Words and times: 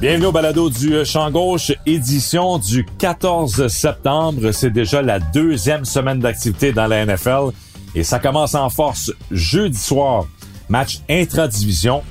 Bienvenue 0.00 0.26
au 0.26 0.32
balado 0.32 0.70
du 0.70 1.04
Champ 1.04 1.30
Gauche, 1.30 1.72
édition 1.84 2.56
du 2.56 2.86
14 2.98 3.68
septembre. 3.68 4.50
C'est 4.50 4.70
déjà 4.70 5.02
la 5.02 5.20
deuxième 5.20 5.84
semaine 5.84 6.20
d'activité 6.20 6.72
dans 6.72 6.86
la 6.86 7.04
NFL 7.04 7.50
et 7.94 8.02
ça 8.02 8.18
commence 8.18 8.54
en 8.54 8.70
force 8.70 9.12
jeudi 9.30 9.76
soir. 9.76 10.24
Match 10.70 11.00
intra-division 11.10 12.02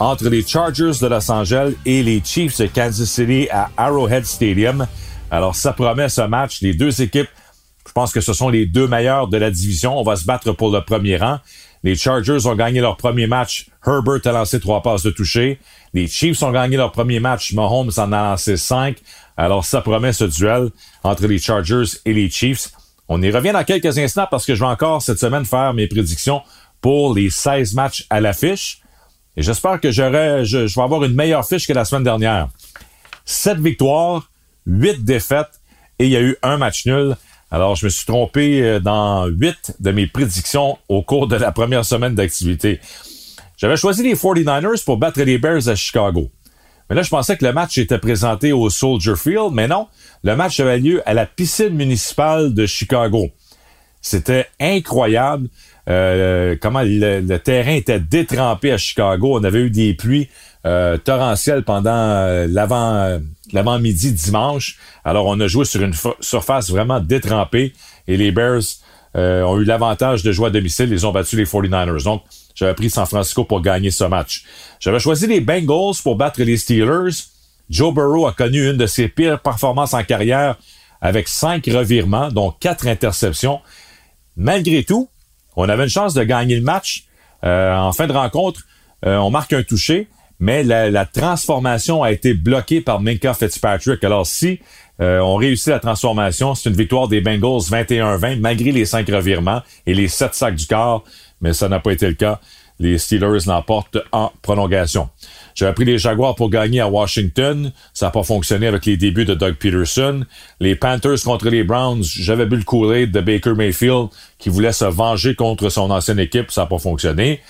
entre 0.00 0.28
les 0.28 0.44
Chargers 0.44 0.98
de 1.00 1.06
Los 1.06 1.30
Angeles 1.30 1.74
et 1.86 2.02
les 2.02 2.20
Chiefs 2.24 2.58
de 2.60 2.66
Kansas 2.66 3.08
City 3.08 3.46
à 3.52 3.70
Arrowhead 3.76 4.26
Stadium. 4.26 4.84
Alors 5.30 5.54
ça 5.54 5.72
promet 5.72 6.08
ce 6.08 6.22
match. 6.22 6.62
Les 6.62 6.74
deux 6.74 7.00
équipes, 7.00 7.28
je 7.86 7.92
pense 7.92 8.12
que 8.12 8.20
ce 8.20 8.32
sont 8.32 8.48
les 8.48 8.66
deux 8.66 8.88
meilleurs 8.88 9.28
de 9.28 9.36
la 9.36 9.52
division. 9.52 9.96
On 9.96 10.02
va 10.02 10.16
se 10.16 10.24
battre 10.24 10.50
pour 10.50 10.72
le 10.72 10.80
premier 10.80 11.16
rang. 11.16 11.38
Les 11.86 11.94
Chargers 11.94 12.46
ont 12.46 12.56
gagné 12.56 12.80
leur 12.80 12.96
premier 12.96 13.28
match. 13.28 13.68
Herbert 13.86 14.20
a 14.24 14.32
lancé 14.32 14.58
trois 14.58 14.82
passes 14.82 15.04
de 15.04 15.10
toucher. 15.10 15.60
Les 15.94 16.08
Chiefs 16.08 16.42
ont 16.42 16.50
gagné 16.50 16.76
leur 16.76 16.90
premier 16.90 17.20
match. 17.20 17.52
Mahomes 17.52 17.92
en 17.96 18.10
a 18.10 18.30
lancé 18.30 18.56
cinq. 18.56 18.96
Alors, 19.36 19.64
ça 19.64 19.82
promet 19.82 20.12
ce 20.12 20.24
duel 20.24 20.70
entre 21.04 21.28
les 21.28 21.38
Chargers 21.38 21.84
et 22.04 22.12
les 22.12 22.28
Chiefs. 22.28 22.72
On 23.06 23.22
y 23.22 23.30
revient 23.30 23.52
dans 23.52 23.62
quelques 23.62 23.98
instants 23.98 24.26
parce 24.28 24.44
que 24.44 24.56
je 24.56 24.64
vais 24.64 24.66
encore 24.66 25.00
cette 25.00 25.20
semaine 25.20 25.44
faire 25.44 25.74
mes 25.74 25.86
prédictions 25.86 26.42
pour 26.80 27.14
les 27.14 27.30
16 27.30 27.74
matchs 27.74 28.04
à 28.10 28.20
l'affiche. 28.20 28.80
Et 29.36 29.42
j'espère 29.44 29.80
que 29.80 29.92
j'aurai, 29.92 30.44
je, 30.44 30.66
je 30.66 30.74
vais 30.74 30.82
avoir 30.82 31.04
une 31.04 31.14
meilleure 31.14 31.46
fiche 31.46 31.68
que 31.68 31.72
la 31.72 31.84
semaine 31.84 32.02
dernière. 32.02 32.48
Sept 33.24 33.60
victoires, 33.60 34.28
huit 34.66 35.04
défaites 35.04 35.60
et 36.00 36.06
il 36.06 36.10
y 36.10 36.16
a 36.16 36.20
eu 36.20 36.36
un 36.42 36.56
match 36.56 36.84
nul. 36.84 37.14
Alors, 37.50 37.76
je 37.76 37.86
me 37.86 37.90
suis 37.90 38.06
trompé 38.06 38.62
euh, 38.62 38.80
dans 38.80 39.26
huit 39.26 39.74
de 39.80 39.90
mes 39.92 40.06
prédictions 40.06 40.78
au 40.88 41.02
cours 41.02 41.28
de 41.28 41.36
la 41.36 41.52
première 41.52 41.84
semaine 41.84 42.14
d'activité. 42.14 42.80
J'avais 43.56 43.76
choisi 43.76 44.02
les 44.02 44.14
49ers 44.14 44.84
pour 44.84 44.98
battre 44.98 45.22
les 45.22 45.38
Bears 45.38 45.68
à 45.68 45.74
Chicago. 45.74 46.30
Mais 46.88 46.96
là, 46.96 47.02
je 47.02 47.10
pensais 47.10 47.36
que 47.36 47.44
le 47.44 47.52
match 47.52 47.78
était 47.78 47.98
présenté 47.98 48.52
au 48.52 48.70
Soldier 48.70 49.16
Field, 49.16 49.50
mais 49.52 49.66
non, 49.66 49.88
le 50.22 50.36
match 50.36 50.60
avait 50.60 50.78
lieu 50.78 51.02
à 51.08 51.14
la 51.14 51.26
piscine 51.26 51.70
municipale 51.70 52.54
de 52.54 52.66
Chicago. 52.66 53.30
C'était 54.00 54.46
incroyable 54.60 55.48
euh, 55.88 56.56
comment 56.60 56.82
le, 56.84 57.36
terrain 57.38 57.72
était 57.72 58.00
détrempé 58.00 58.72
à 58.72 58.78
Chicago. 58.78 59.38
On 59.38 59.44
avait 59.44 59.62
eu 59.62 59.70
des 59.70 59.94
pluies 59.94 60.28
euh, 60.64 60.96
torrentielles 60.96 61.64
pendant 61.64 61.90
euh, 61.90 62.46
l'avant 62.48 63.18
l'avant-midi 63.52 64.12
dimanche. 64.12 64.78
Alors, 65.04 65.26
on 65.26 65.38
a 65.40 65.46
joué 65.46 65.64
sur 65.64 65.82
une 65.82 65.94
surface 66.20 66.70
vraiment 66.70 67.00
détrempée 67.00 67.72
et 68.08 68.16
les 68.16 68.32
Bears 68.32 68.62
euh, 69.16 69.42
ont 69.42 69.58
eu 69.58 69.64
l'avantage 69.64 70.22
de 70.22 70.32
jouer 70.32 70.48
à 70.48 70.50
domicile. 70.50 70.88
Ils 70.90 71.06
ont 71.06 71.12
battu 71.12 71.36
les 71.36 71.44
49ers. 71.44 72.04
Donc, 72.04 72.22
j'avais 72.54 72.74
pris 72.74 72.90
San 72.90 73.06
Francisco 73.06 73.44
pour 73.44 73.60
gagner 73.60 73.90
ce 73.90 74.04
match. 74.04 74.44
J'avais 74.80 74.98
choisi 74.98 75.26
les 75.26 75.40
Bengals 75.40 75.96
pour 76.02 76.16
battre 76.16 76.42
les 76.42 76.56
Steelers. 76.56 77.24
Joe 77.68 77.92
Burrow 77.92 78.26
a 78.26 78.32
connu 78.32 78.70
une 78.70 78.76
de 78.76 78.86
ses 78.86 79.08
pires 79.08 79.40
performances 79.40 79.94
en 79.94 80.04
carrière 80.04 80.56
avec 81.00 81.28
cinq 81.28 81.66
revirements, 81.66 82.30
dont 82.30 82.50
quatre 82.50 82.86
interceptions. 82.86 83.60
Malgré 84.36 84.84
tout, 84.84 85.08
on 85.56 85.68
avait 85.68 85.84
une 85.84 85.90
chance 85.90 86.14
de 86.14 86.22
gagner 86.22 86.56
le 86.56 86.62
match. 86.62 87.04
Euh, 87.44 87.76
en 87.76 87.92
fin 87.92 88.06
de 88.06 88.12
rencontre, 88.12 88.62
euh, 89.04 89.16
on 89.16 89.30
marque 89.30 89.52
un 89.52 89.62
touché 89.62 90.08
mais 90.38 90.62
la, 90.62 91.06
transformation 91.06 92.02
a 92.02 92.12
été 92.12 92.34
bloquée 92.34 92.80
par 92.80 93.00
Minka 93.00 93.34
Fitzpatrick. 93.34 94.02
Alors 94.04 94.26
si 94.26 94.60
euh, 95.00 95.20
on 95.20 95.36
réussit 95.36 95.68
la 95.68 95.80
transformation, 95.80 96.54
c'est 96.54 96.68
une 96.70 96.76
victoire 96.76 97.08
des 97.08 97.20
Bengals 97.20 97.62
21-20 97.70 98.40
malgré 98.40 98.72
les 98.72 98.84
cinq 98.84 99.08
revirements 99.08 99.62
et 99.86 99.94
les 99.94 100.08
sept 100.08 100.34
sacs 100.34 100.56
du 100.56 100.66
corps, 100.66 101.04
mais 101.40 101.52
ça 101.52 101.68
n'a 101.68 101.80
pas 101.80 101.92
été 101.92 102.06
le 102.06 102.14
cas. 102.14 102.40
Les 102.78 102.98
Steelers 102.98 103.46
l'emportent 103.46 103.98
en 104.12 104.32
prolongation. 104.42 105.08
J'avais 105.54 105.72
pris 105.72 105.86
les 105.86 105.96
Jaguars 105.96 106.34
pour 106.34 106.50
gagner 106.50 106.80
à 106.80 106.88
Washington. 106.88 107.72
Ça 107.94 108.06
n'a 108.06 108.10
pas 108.10 108.22
fonctionné 108.22 108.66
avec 108.66 108.84
les 108.84 108.98
débuts 108.98 109.24
de 109.24 109.32
Doug 109.32 109.54
Peterson. 109.54 110.26
Les 110.60 110.76
Panthers 110.76 111.22
contre 111.24 111.48
les 111.48 111.64
Browns, 111.64 112.02
j'avais 112.02 112.44
bu 112.44 112.56
le 112.56 112.62
courrier 112.62 113.06
de 113.06 113.20
Baker 113.20 113.54
Mayfield 113.54 114.08
qui 114.38 114.50
voulait 114.50 114.72
se 114.72 114.84
venger 114.84 115.34
contre 115.34 115.70
son 115.70 115.90
ancienne 115.90 116.18
équipe. 116.18 116.50
Ça 116.50 116.62
n'a 116.62 116.66
pas 116.66 116.78
fonctionné. 116.78 117.40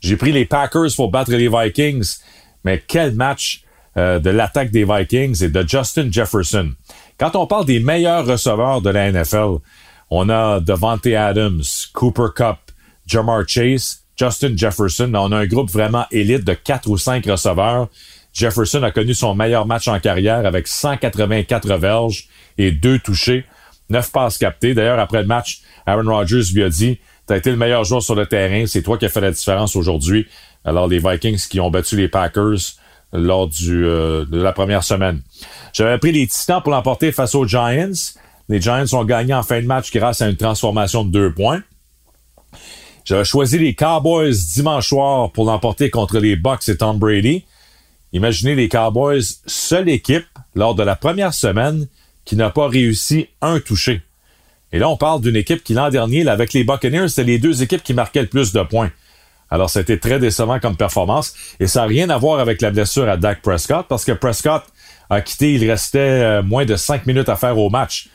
J'ai 0.00 0.16
pris 0.16 0.32
les 0.32 0.44
Packers 0.44 0.94
pour 0.96 1.10
battre 1.10 1.32
les 1.32 1.48
Vikings, 1.48 2.18
mais 2.64 2.82
quel 2.86 3.14
match 3.14 3.62
euh, 3.96 4.18
de 4.18 4.30
l'attaque 4.30 4.70
des 4.70 4.84
Vikings 4.84 5.42
et 5.42 5.48
de 5.48 5.66
Justin 5.66 6.08
Jefferson. 6.10 6.72
Quand 7.18 7.34
on 7.34 7.46
parle 7.46 7.64
des 7.64 7.80
meilleurs 7.80 8.26
receveurs 8.26 8.80
de 8.80 8.90
la 8.90 9.10
NFL, 9.10 9.56
on 10.10 10.28
a 10.28 10.60
Devante 10.60 11.06
Adams, 11.06 11.62
Cooper 11.92 12.28
Cup, 12.34 12.58
Jamar 13.06 13.42
Chase, 13.48 14.04
Justin 14.16 14.56
Jefferson. 14.56 15.12
On 15.14 15.32
a 15.32 15.38
un 15.38 15.46
groupe 15.46 15.70
vraiment 15.70 16.06
élite 16.10 16.44
de 16.44 16.54
quatre 16.54 16.88
ou 16.88 16.96
cinq 16.96 17.26
receveurs. 17.26 17.88
Jefferson 18.32 18.82
a 18.82 18.90
connu 18.90 19.14
son 19.14 19.34
meilleur 19.34 19.66
match 19.66 19.88
en 19.88 19.98
carrière 19.98 20.46
avec 20.46 20.68
184 20.68 21.76
verges 21.76 22.28
et 22.56 22.70
deux 22.70 22.98
touchés, 22.98 23.44
neuf 23.90 24.12
passes 24.12 24.38
captées. 24.38 24.74
D'ailleurs, 24.74 24.98
après 24.98 25.22
le 25.22 25.26
match, 25.26 25.62
Aaron 25.86 26.14
Rodgers 26.14 26.52
lui 26.52 26.62
a 26.62 26.68
dit 26.68 27.00
tu 27.28 27.34
as 27.34 27.36
été 27.36 27.50
le 27.50 27.56
meilleur 27.56 27.84
joueur 27.84 28.02
sur 28.02 28.14
le 28.14 28.26
terrain. 28.26 28.64
C'est 28.66 28.82
toi 28.82 28.98
qui 28.98 29.04
as 29.04 29.10
fait 29.10 29.20
la 29.20 29.30
différence 29.30 29.76
aujourd'hui. 29.76 30.26
Alors, 30.64 30.88
les 30.88 30.98
Vikings 30.98 31.46
qui 31.48 31.60
ont 31.60 31.70
battu 31.70 31.96
les 31.96 32.08
Packers 32.08 32.58
lors 33.12 33.50
euh, 33.68 34.24
de 34.24 34.40
la 34.40 34.52
première 34.52 34.82
semaine. 34.82 35.22
J'avais 35.72 35.98
pris 35.98 36.12
les 36.12 36.26
Titans 36.26 36.60
pour 36.62 36.72
l'emporter 36.72 37.12
face 37.12 37.34
aux 37.34 37.46
Giants. 37.46 37.92
Les 38.48 38.60
Giants 38.60 38.84
ont 38.92 39.04
gagné 39.04 39.34
en 39.34 39.42
fin 39.42 39.60
de 39.60 39.66
match 39.66 39.92
grâce 39.92 40.22
à 40.22 40.28
une 40.28 40.36
transformation 40.36 41.04
de 41.04 41.10
deux 41.10 41.32
points. 41.32 41.62
J'avais 43.04 43.24
choisi 43.24 43.58
les 43.58 43.74
Cowboys 43.74 44.34
dimanche 44.54 44.88
soir 44.88 45.30
pour 45.32 45.46
l'emporter 45.46 45.90
contre 45.90 46.18
les 46.18 46.36
Bucks 46.36 46.68
et 46.68 46.76
Tom 46.76 46.98
Brady. 46.98 47.44
Imaginez 48.12 48.54
les 48.54 48.68
Cowboys, 48.68 49.22
seule 49.46 49.88
équipe 49.88 50.26
lors 50.54 50.74
de 50.74 50.82
la 50.82 50.96
première 50.96 51.34
semaine 51.34 51.88
qui 52.24 52.36
n'a 52.36 52.50
pas 52.50 52.68
réussi 52.68 53.28
un 53.40 53.60
touché. 53.60 54.02
Et 54.72 54.78
là, 54.78 54.88
on 54.88 54.96
parle 54.96 55.20
d'une 55.20 55.36
équipe 55.36 55.64
qui, 55.64 55.74
l'an 55.74 55.88
dernier, 55.88 56.28
avec 56.28 56.52
les 56.52 56.64
Buccaneers, 56.64 57.08
c'était 57.08 57.24
les 57.24 57.38
deux 57.38 57.62
équipes 57.62 57.82
qui 57.82 57.94
marquaient 57.94 58.22
le 58.22 58.28
plus 58.28 58.52
de 58.52 58.62
points. 58.62 58.90
Alors, 59.50 59.70
c'était 59.70 59.96
très 59.96 60.18
décevant 60.18 60.60
comme 60.60 60.76
performance. 60.76 61.34
Et 61.58 61.66
ça 61.66 61.80
n'a 61.80 61.86
rien 61.86 62.10
à 62.10 62.18
voir 62.18 62.38
avec 62.38 62.60
la 62.60 62.70
blessure 62.70 63.08
à 63.08 63.16
Dak 63.16 63.40
Prescott, 63.40 63.86
parce 63.88 64.04
que 64.04 64.12
Prescott 64.12 64.62
a 65.08 65.22
quitté, 65.22 65.54
il 65.54 65.70
restait 65.70 65.98
euh, 65.98 66.42
moins 66.42 66.66
de 66.66 66.76
cinq 66.76 67.06
minutes 67.06 67.30
à 67.30 67.36
faire 67.36 67.56
au 67.58 67.70
match. 67.70 68.10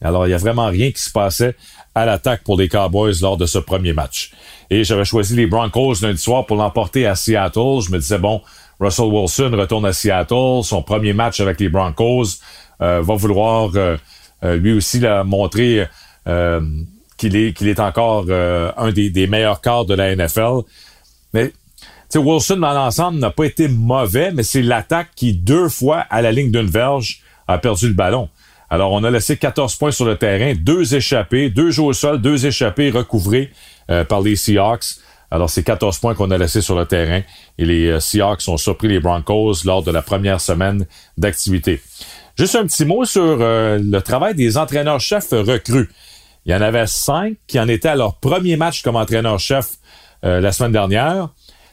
Alors, 0.00 0.26
il 0.26 0.30
n'y 0.30 0.34
a 0.34 0.38
vraiment 0.38 0.68
rien 0.68 0.90
qui 0.90 1.02
se 1.02 1.10
passait 1.10 1.54
à 1.94 2.06
l'attaque 2.06 2.42
pour 2.42 2.56
les 2.56 2.68
Cowboys 2.68 3.20
lors 3.20 3.36
de 3.36 3.44
ce 3.44 3.58
premier 3.58 3.92
match. 3.92 4.30
Et 4.70 4.84
j'avais 4.84 5.04
choisi 5.04 5.36
les 5.36 5.46
Broncos 5.46 5.96
lundi 6.00 6.22
soir 6.22 6.46
pour 6.46 6.56
l'emporter 6.56 7.06
à 7.06 7.16
Seattle. 7.16 7.80
Je 7.84 7.90
me 7.90 7.98
disais, 7.98 8.18
bon, 8.18 8.40
Russell 8.80 9.06
Wilson 9.06 9.50
retourne 9.52 9.84
à 9.84 9.92
Seattle. 9.92 10.62
Son 10.62 10.82
premier 10.82 11.12
match 11.12 11.40
avec 11.40 11.60
les 11.60 11.68
Broncos 11.68 12.38
euh, 12.80 13.02
va 13.02 13.14
vouloir... 13.14 13.72
Euh, 13.74 13.98
lui 14.42 14.72
aussi 14.72 15.00
l'a 15.00 15.24
montré 15.24 15.86
euh, 16.28 16.60
qu'il 17.16 17.34
est 17.34 17.80
encore 17.80 18.26
euh, 18.28 18.70
un 18.76 18.92
des, 18.92 19.26
meilleurs 19.26 19.60
quarts 19.60 19.86
de 19.86 19.94
la 19.94 20.14
NFL. 20.14 20.60
Mais 21.34 21.52
Wilson 22.14 22.58
dans 22.58 22.72
l'ensemble 22.72 23.18
n'a 23.18 23.30
pas 23.30 23.44
été 23.44 23.66
mauvais, 23.66 24.30
mais 24.30 24.44
c'est 24.44 24.62
l'attaque 24.62 25.08
qui 25.16 25.32
deux 25.34 25.68
fois 25.68 26.04
à 26.10 26.22
la 26.22 26.30
ligne 26.30 26.52
d'une 26.52 26.70
verge 26.70 27.22
a 27.48 27.58
perdu 27.58 27.88
le 27.88 27.94
ballon. 27.94 28.28
Alors 28.70 28.92
on 28.92 29.02
a 29.02 29.10
laissé 29.10 29.36
14 29.36 29.74
points 29.76 29.90
sur 29.90 30.04
le 30.04 30.16
terrain, 30.16 30.54
deux 30.54 30.94
échappés, 30.94 31.50
deux 31.50 31.72
jeux 31.72 31.82
au 31.82 31.92
sol, 31.92 32.20
deux 32.20 32.46
échappés 32.46 32.90
recouvrés 32.90 33.50
par 34.08 34.20
les 34.20 34.36
Seahawks. 34.36 35.00
Alors, 35.30 35.50
c'est 35.50 35.62
14 35.62 35.98
points 35.98 36.14
qu'on 36.14 36.30
a 36.30 36.38
laissés 36.38 36.62
sur 36.62 36.78
le 36.78 36.86
terrain 36.86 37.20
et 37.58 37.64
les 37.64 37.88
euh, 37.88 38.00
Seahawks 38.00 38.48
ont 38.48 38.56
surpris 38.56 38.88
les 38.88 39.00
Broncos 39.00 39.64
lors 39.64 39.82
de 39.82 39.90
la 39.90 40.00
première 40.00 40.40
semaine 40.40 40.86
d'activité. 41.18 41.82
Juste 42.38 42.54
un 42.54 42.66
petit 42.66 42.84
mot 42.84 43.04
sur 43.04 43.22
euh, 43.22 43.80
le 43.82 44.00
travail 44.00 44.34
des 44.34 44.56
entraîneurs-chefs 44.56 45.30
recrues. 45.30 45.90
Il 46.46 46.52
y 46.52 46.54
en 46.54 46.60
avait 46.60 46.86
cinq 46.86 47.36
qui 47.46 47.58
en 47.58 47.66
étaient 47.66 47.88
à 47.88 47.96
leur 47.96 48.16
premier 48.16 48.56
match 48.56 48.82
comme 48.82 48.96
entraîneur-chef 48.96 49.72
euh, 50.24 50.40
la 50.40 50.52
semaine 50.52 50.72
dernière. 50.72 51.30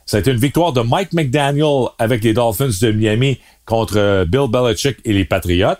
Ça 0.07 0.17
a 0.17 0.19
été 0.19 0.31
une 0.31 0.39
victoire 0.39 0.73
de 0.73 0.81
Mike 0.81 1.13
McDaniel 1.13 1.87
avec 1.99 2.23
les 2.23 2.33
Dolphins 2.33 2.71
de 2.81 2.91
Miami 2.91 3.39
contre 3.65 4.25
Bill 4.27 4.47
Belichick 4.49 4.97
et 5.05 5.13
les 5.13 5.25
Patriots. 5.25 5.77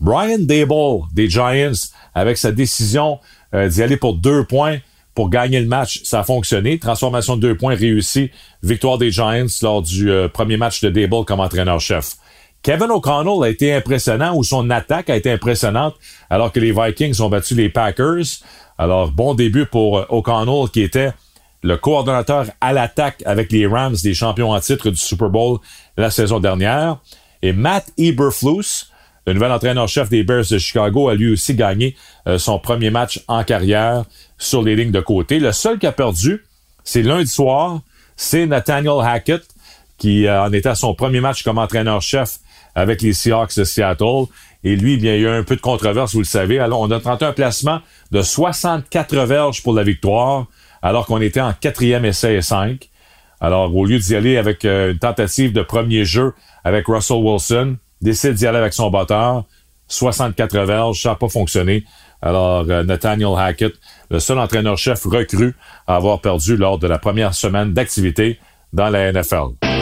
Brian 0.00 0.38
Dable 0.40 1.02
des 1.12 1.28
Giants 1.28 1.72
avec 2.14 2.36
sa 2.36 2.52
décision 2.52 3.18
d'y 3.52 3.82
aller 3.82 3.96
pour 3.96 4.14
deux 4.14 4.44
points 4.44 4.78
pour 5.14 5.30
gagner 5.30 5.60
le 5.60 5.66
match. 5.66 6.02
Ça 6.04 6.20
a 6.20 6.24
fonctionné. 6.24 6.78
Transformation 6.78 7.36
de 7.36 7.42
deux 7.42 7.56
points 7.56 7.74
réussie. 7.74 8.30
Victoire 8.62 8.98
des 8.98 9.10
Giants 9.10 9.46
lors 9.62 9.82
du 9.82 10.10
euh, 10.10 10.28
premier 10.28 10.56
match 10.56 10.80
de 10.80 10.90
Dable 10.90 11.24
comme 11.24 11.40
entraîneur-chef. 11.40 12.16
Kevin 12.64 12.90
O'Connell 12.90 13.44
a 13.44 13.50
été 13.50 13.74
impressionnant 13.74 14.34
ou 14.34 14.42
son 14.42 14.70
attaque 14.70 15.10
a 15.10 15.16
été 15.16 15.30
impressionnante 15.30 15.96
alors 16.30 16.50
que 16.50 16.58
les 16.58 16.72
Vikings 16.72 17.20
ont 17.20 17.28
battu 17.28 17.54
les 17.54 17.68
Packers. 17.68 18.24
Alors, 18.78 19.12
bon 19.12 19.34
début 19.34 19.66
pour 19.66 19.98
euh, 19.98 20.06
O'Connell 20.08 20.70
qui 20.72 20.80
était 20.80 21.12
le 21.62 21.76
coordonnateur 21.76 22.46
à 22.62 22.72
l'attaque 22.72 23.22
avec 23.26 23.52
les 23.52 23.66
Rams 23.66 23.96
des 24.02 24.14
champions 24.14 24.52
en 24.52 24.60
titre 24.60 24.88
du 24.88 24.96
Super 24.96 25.28
Bowl 25.28 25.58
la 25.98 26.10
saison 26.10 26.40
dernière. 26.40 26.96
Et 27.42 27.52
Matt 27.52 27.92
Eberflus, 27.98 28.86
le 29.26 29.34
nouvel 29.34 29.52
entraîneur-chef 29.52 30.08
des 30.08 30.24
Bears 30.24 30.46
de 30.50 30.56
Chicago, 30.56 31.10
a 31.10 31.14
lui 31.14 31.34
aussi 31.34 31.54
gagné 31.54 31.94
euh, 32.26 32.38
son 32.38 32.58
premier 32.58 32.88
match 32.88 33.20
en 33.28 33.44
carrière 33.44 34.04
sur 34.38 34.62
les 34.62 34.74
lignes 34.74 34.90
de 34.90 35.00
côté. 35.00 35.38
Le 35.38 35.52
seul 35.52 35.78
qui 35.78 35.86
a 35.86 35.92
perdu, 35.92 36.42
c'est 36.82 37.02
lundi 37.02 37.28
soir, 37.28 37.80
c'est 38.16 38.46
Nathaniel 38.46 39.02
Hackett, 39.02 39.42
qui 39.98 40.26
euh, 40.26 40.44
en 40.44 40.52
était 40.54 40.70
à 40.70 40.74
son 40.74 40.94
premier 40.94 41.20
match 41.20 41.42
comme 41.42 41.58
entraîneur-chef 41.58 42.38
avec 42.74 43.02
les 43.02 43.12
Seahawks 43.12 43.56
de 43.56 43.64
Seattle. 43.64 44.26
Et 44.64 44.76
lui, 44.76 44.96
bien, 44.96 45.14
il 45.14 45.22
y 45.22 45.26
a 45.26 45.30
eu 45.30 45.32
un 45.32 45.42
peu 45.42 45.56
de 45.56 45.60
controverse, 45.60 46.14
vous 46.14 46.20
le 46.20 46.24
savez. 46.24 46.58
Alors, 46.58 46.80
on 46.80 46.90
a 46.90 47.00
tenté 47.00 47.24
un 47.24 47.32
placement 47.32 47.80
de 48.10 48.22
64 48.22 49.16
verges 49.26 49.62
pour 49.62 49.74
la 49.74 49.82
victoire, 49.82 50.46
alors 50.82 51.06
qu'on 51.06 51.20
était 51.20 51.40
en 51.40 51.52
quatrième 51.52 52.04
essai 52.04 52.34
et 52.34 52.42
5. 52.42 52.88
Alors, 53.40 53.74
au 53.74 53.84
lieu 53.84 53.98
d'y 53.98 54.16
aller 54.16 54.38
avec 54.38 54.64
euh, 54.64 54.92
une 54.92 54.98
tentative 54.98 55.52
de 55.52 55.62
premier 55.62 56.04
jeu 56.04 56.32
avec 56.64 56.86
Russell 56.86 57.18
Wilson, 57.18 57.76
décide 58.00 58.34
d'y 58.34 58.46
aller 58.46 58.58
avec 58.58 58.72
son 58.72 58.90
batteur. 58.90 59.44
64 59.88 60.56
verges, 60.60 61.02
ça 61.02 61.10
n'a 61.10 61.14
pas 61.16 61.28
fonctionné. 61.28 61.84
Alors, 62.22 62.64
euh, 62.70 62.84
Nathaniel 62.84 63.34
Hackett, 63.36 63.74
le 64.10 64.18
seul 64.18 64.38
entraîneur-chef 64.38 65.04
recru 65.04 65.54
à 65.86 65.96
avoir 65.96 66.22
perdu 66.22 66.56
lors 66.56 66.78
de 66.78 66.86
la 66.86 66.98
première 66.98 67.34
semaine 67.34 67.74
d'activité 67.74 68.38
dans 68.72 68.88
la 68.88 69.12
NFL. 69.12 69.73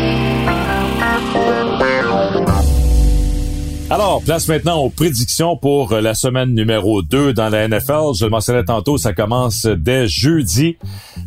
Alors, 3.93 4.23
place 4.23 4.49
maintenant 4.49 4.79
aux 4.79 4.89
prédictions 4.89 5.55
pour 5.59 5.93
la 5.93 6.15
semaine 6.15 6.55
numéro 6.55 7.03
2 7.03 7.35
dans 7.35 7.51
la 7.51 7.69
NFL. 7.69 8.15
Je 8.19 8.25
le 8.25 8.31
mentionnais 8.31 8.65
tantôt, 8.65 8.97
ça 8.97 9.13
commence 9.13 9.67
dès 9.67 10.09
jeudi. 10.09 10.79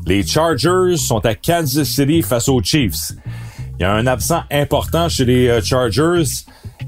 Les 0.07 0.25
Chargers 0.25 0.97
sont 0.97 1.23
à 1.27 1.35
Kansas 1.35 1.88
City 1.88 2.23
face 2.23 2.50
aux 2.50 2.63
Chiefs. 2.63 3.12
Il 3.77 3.83
y 3.83 3.85
a 3.85 3.94
un 3.94 4.07
absent 4.07 4.41
important 4.50 5.09
chez 5.09 5.25
les 5.25 5.47
euh, 5.47 5.62
Chargers. 5.62 6.23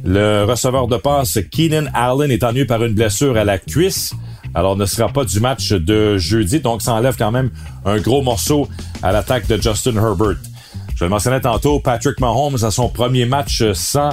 Le 0.03 0.45
receveur 0.45 0.87
de 0.87 0.97
passe 0.97 1.37
Keenan 1.51 1.91
Allen 1.93 2.31
est 2.31 2.43
ennuyé 2.43 2.65
par 2.65 2.83
une 2.83 2.95
blessure 2.95 3.37
à 3.37 3.43
la 3.43 3.59
cuisse. 3.59 4.15
Alors, 4.55 4.77
ne 4.77 4.85
sera 4.87 5.09
pas 5.09 5.25
du 5.25 5.39
match 5.39 5.73
de 5.73 6.17
jeudi, 6.17 6.59
donc 6.59 6.81
ça 6.81 6.95
enlève 6.95 7.17
quand 7.19 7.31
même 7.31 7.51
un 7.85 7.99
gros 7.99 8.23
morceau 8.23 8.67
à 9.03 9.11
l'attaque 9.11 9.45
de 9.45 9.61
Justin 9.61 9.97
Herbert. 9.97 10.37
Je 10.95 11.03
le 11.03 11.11
mentionnais 11.11 11.41
tantôt, 11.41 11.79
Patrick 11.79 12.19
Mahomes 12.19 12.63
a 12.63 12.71
son 12.71 12.89
premier 12.89 13.27
match 13.27 13.63
sans 13.73 14.09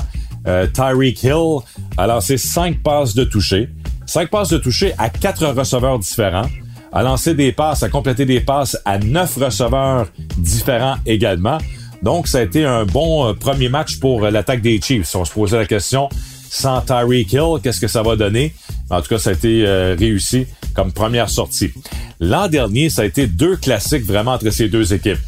euh, 0.47 0.67
Tyreek 0.67 1.23
Hill 1.23 1.61
a 1.97 2.07
lancé 2.07 2.37
cinq 2.37 2.83
passes 2.83 3.15
de 3.15 3.25
toucher. 3.25 3.69
Cinq 4.07 4.31
passes 4.31 4.51
de 4.51 4.59
toucher 4.59 4.93
à 4.99 5.09
quatre 5.09 5.47
receveurs 5.47 5.99
différents. 5.99 6.49
A 6.93 7.03
lancé 7.03 7.35
des 7.35 7.53
passes, 7.53 7.83
a 7.83 7.89
complété 7.89 8.25
des 8.25 8.41
passes 8.41 8.79
à 8.85 8.99
neuf 8.99 9.37
receveurs 9.37 10.07
différents 10.39 10.97
également. 11.07 11.59
Donc, 12.03 12.29
ça 12.29 12.39
a 12.39 12.43
été 12.43 12.65
un 12.65 12.85
bon 12.85 13.29
euh, 13.29 13.33
premier 13.33 13.71
match 13.71 13.99
pour 13.99 14.25
euh, 14.25 14.31
l'attaque 14.31 14.61
des 14.61 14.79
Chiefs. 14.81 15.15
On 15.15 15.25
se 15.25 15.33
posait 15.33 15.57
la 15.57 15.65
question, 15.65 16.11
sans 16.51 16.83
Tyreek 16.83 17.33
Hill, 17.33 17.61
qu'est-ce 17.63 17.81
que 17.81 17.89
ça 17.89 18.03
va 18.03 18.15
donner? 18.15 18.55
En 18.91 19.01
tout 19.01 19.09
cas, 19.09 19.19
ça 19.19 19.31
a 19.31 19.33
été 19.33 19.67
euh, 19.67 19.97
réussi 19.99 20.47
comme 20.75 20.93
première 20.93 21.31
sortie. 21.31 21.73
L'an 22.21 22.49
dernier, 22.49 22.91
ça 22.91 23.03
a 23.03 23.05
été 23.07 23.27
deux 23.27 23.57
classiques 23.57 24.05
vraiment 24.05 24.33
entre 24.33 24.51
ces 24.51 24.69
deux 24.69 24.93
équipes. 24.93 25.19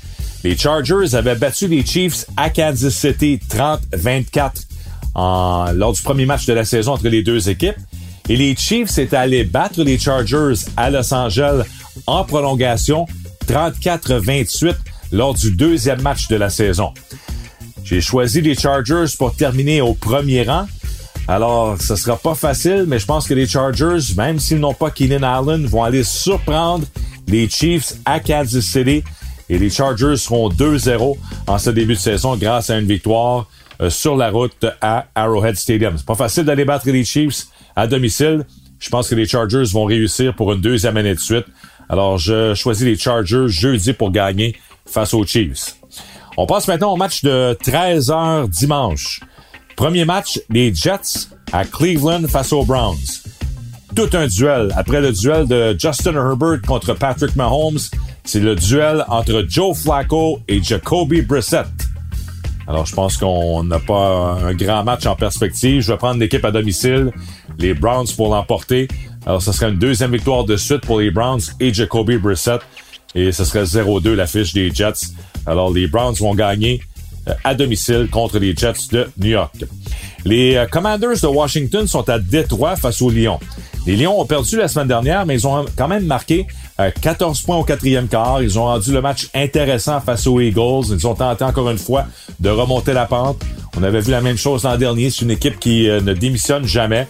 Les 0.44 0.56
Chargers 0.56 1.14
avaient 1.14 1.34
battu 1.34 1.66
les 1.66 1.84
Chiefs 1.84 2.26
à 2.36 2.50
Kansas 2.50 2.94
City 2.94 3.40
30-24 3.50 4.50
lors 5.16 5.92
du 5.92 6.02
premier 6.02 6.26
match 6.26 6.46
de 6.46 6.52
la 6.52 6.64
saison 6.64 6.92
entre 6.92 7.08
les 7.08 7.22
deux 7.22 7.48
équipes. 7.48 7.76
Et 8.28 8.36
les 8.36 8.56
Chiefs 8.56 8.98
étaient 8.98 9.16
allés 9.16 9.44
battre 9.44 9.82
les 9.82 9.98
Chargers 9.98 10.54
à 10.76 10.90
Los 10.90 11.14
Angeles 11.14 11.62
en 12.06 12.24
prolongation 12.24 13.06
34-28 13.48 14.74
lors 15.12 15.34
du 15.34 15.52
deuxième 15.52 16.02
match 16.02 16.28
de 16.28 16.36
la 16.36 16.50
saison. 16.50 16.92
J'ai 17.84 18.00
choisi 18.00 18.40
les 18.40 18.56
Chargers 18.56 19.04
pour 19.16 19.34
terminer 19.36 19.80
au 19.80 19.94
premier 19.94 20.42
rang. 20.42 20.66
Alors, 21.28 21.80
ce 21.80 21.94
sera 21.94 22.16
pas 22.16 22.34
facile, 22.34 22.84
mais 22.86 22.98
je 22.98 23.06
pense 23.06 23.28
que 23.28 23.34
les 23.34 23.46
Chargers, 23.46 24.14
même 24.16 24.40
s'ils 24.40 24.58
n'ont 24.58 24.74
pas 24.74 24.90
Keenan 24.90 25.22
Allen, 25.22 25.66
vont 25.66 25.84
aller 25.84 26.04
surprendre 26.04 26.84
les 27.28 27.48
Chiefs 27.48 27.94
à 28.04 28.20
Kansas 28.20 28.64
City. 28.64 29.04
Et 29.48 29.58
les 29.58 29.70
Chargers 29.70 30.16
seront 30.16 30.48
2-0 30.48 31.16
en 31.46 31.58
ce 31.58 31.70
début 31.70 31.94
de 31.94 32.00
saison 32.00 32.36
grâce 32.36 32.70
à 32.70 32.78
une 32.78 32.86
victoire 32.86 33.48
sur 33.88 34.17
la 34.17 34.31
route 34.31 34.64
à 34.81 35.06
Arrowhead 35.14 35.56
Stadium. 35.56 35.94
C'est 35.96 36.06
pas 36.06 36.14
facile 36.14 36.44
d'aller 36.44 36.64
battre 36.64 36.88
les 36.88 37.05
Chiefs 37.05 37.46
à 37.75 37.87
domicile. 37.87 38.44
Je 38.78 38.90
pense 38.90 39.08
que 39.08 39.14
les 39.14 39.26
Chargers 39.26 39.64
vont 39.73 39.84
réussir 39.84 40.34
pour 40.34 40.52
une 40.52 40.61
deuxième 40.61 40.96
année 40.96 41.14
de 41.14 41.20
suite. 41.20 41.46
Alors, 41.88 42.19
je 42.19 42.55
choisis 42.55 42.84
les 42.84 42.96
Chargers 42.96 43.49
jeudi 43.49 43.93
pour 43.93 44.11
gagner 44.11 44.56
face 44.87 45.14
aux 45.14 45.25
Chiefs. 45.25 45.76
On 46.37 46.46
passe 46.46 46.69
maintenant 46.69 46.93
au 46.93 46.96
match 46.96 47.23
de 47.23 47.56
13 47.62 48.08
h 48.08 48.49
dimanche. 48.50 49.20
Premier 49.76 50.05
match, 50.05 50.40
les 50.50 50.75
Jets 50.75 51.28
à 51.52 51.64
Cleveland 51.64 52.26
face 52.28 52.52
aux 52.52 52.64
Browns. 52.64 53.23
Tout 53.94 54.11
un 54.12 54.26
duel. 54.26 54.73
Après 54.76 55.00
le 55.00 55.12
duel 55.12 55.46
de 55.46 55.76
Justin 55.78 56.14
Herbert 56.14 56.61
contre 56.67 56.93
Patrick 56.94 57.37
Mahomes, 57.37 57.78
c'est 58.25 58.40
le 58.40 58.55
duel 58.55 59.05
entre 59.08 59.44
Joe 59.49 59.76
Flacco 59.76 60.40
et 60.49 60.62
Jacoby 60.62 61.23
Brissett. 61.23 61.67
Alors, 62.68 62.86
je 62.86 62.94
pense 62.94 63.16
qu'on 63.16 63.64
n'a 63.64 63.78
pas 63.78 64.38
un 64.42 64.54
grand 64.54 64.84
match 64.84 65.06
en 65.06 65.14
perspective. 65.16 65.80
Je 65.80 65.92
vais 65.92 65.98
prendre 65.98 66.18
l'équipe 66.18 66.44
à 66.44 66.50
domicile, 66.50 67.12
les 67.58 67.75
Browns 67.75 68.08
pour 68.16 68.35
l'emporter. 68.35 68.88
Alors, 69.25 69.42
ce 69.42 69.52
serait 69.52 69.70
une 69.70 69.78
deuxième 69.78 70.12
victoire 70.12 70.44
de 70.44 70.56
suite 70.56 70.80
pour 70.80 71.00
les 71.00 71.11
Browns 71.11 71.40
et 71.61 71.73
Jacoby 71.73 72.16
Brissett 72.16 72.61
et 73.16 73.32
ce 73.32 73.44
serait 73.44 73.64
0-2 73.64 74.12
l'affiche 74.12 74.52
des 74.52 74.70
Jets. 74.73 75.08
Alors 75.46 75.73
les 75.73 75.87
Browns 75.87 76.14
vont 76.14 76.35
gagner 76.35 76.82
euh, 77.28 77.32
à 77.42 77.54
domicile 77.54 78.08
contre 78.11 78.38
les 78.38 78.54
Jets 78.54 78.88
de 78.92 79.08
New 79.16 79.30
York. 79.30 79.64
Les 80.25 80.56
euh, 80.56 80.66
Commanders 80.66 81.20
de 81.23 81.26
Washington 81.26 81.87
sont 81.88 82.08
à 82.11 82.18
Détroit 82.18 82.76
face 82.76 83.00
aux 83.00 83.11
Lions. 83.11 83.40
Les 83.87 83.97
Lions 83.97 84.21
ont 84.21 84.26
perdu 84.26 84.57
la 84.57 84.66
semaine 84.69 84.88
dernière, 84.88 85.25
mais 85.26 85.35
ils 85.35 85.47
ont 85.47 85.64
quand 85.76 85.88
même 85.88 86.05
marqué 86.05 86.47
14 87.00 87.38
euh, 87.38 87.47
points 87.47 87.57
au 87.57 87.64
quatrième 87.64 88.09
quart. 88.09 88.43
Ils 88.43 88.59
ont 88.59 88.64
rendu 88.64 88.93
le 88.93 89.00
match 89.00 89.28
intéressant 89.33 90.00
face 90.00 90.26
aux 90.26 90.40
Eagles. 90.40 90.87
Ils 90.90 91.07
ont 91.07 91.14
tenté 91.14 91.45
encore 91.45 91.71
une 91.71 91.78
fois 91.78 92.07
de 92.40 92.50
remonter 92.50 92.93
la 92.93 93.07
pente. 93.07 93.40
On 93.78 93.83
avait 93.83 94.00
vu 94.00 94.11
la 94.11 94.21
même 94.21 94.37
chose 94.37 94.64
l'an 94.64 94.76
dernier. 94.76 95.11
C'est 95.11 95.25
une 95.25 95.31
équipe 95.31 95.61
qui 95.61 95.87
ne 95.87 96.12
démissionne 96.14 96.66
jamais. 96.66 97.07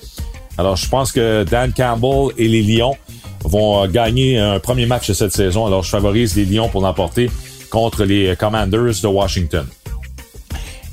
Alors, 0.59 0.77
je 0.77 0.89
pense 0.89 1.13
que 1.13 1.45
Dan 1.45 1.73
Campbell 1.73 2.33
et 2.39 2.49
les 2.49 2.63
Lions 2.63 2.97
vont 3.45 3.83
euh, 3.83 3.89
gagner 3.89 4.39
un 4.39 4.59
premier 4.59 4.87
match 4.87 5.09
de 5.09 5.15
cette 5.15 5.33
saison. 5.33 5.67
Alors, 5.67 5.83
je 5.83 5.91
favorise 5.91 6.35
les 6.37 6.45
Lions 6.45 6.69
pour 6.69 6.81
l'emporter 6.81 7.31
contre 7.71 8.05
les 8.05 8.35
Commanders 8.37 9.01
de 9.03 9.07
Washington. 9.07 9.67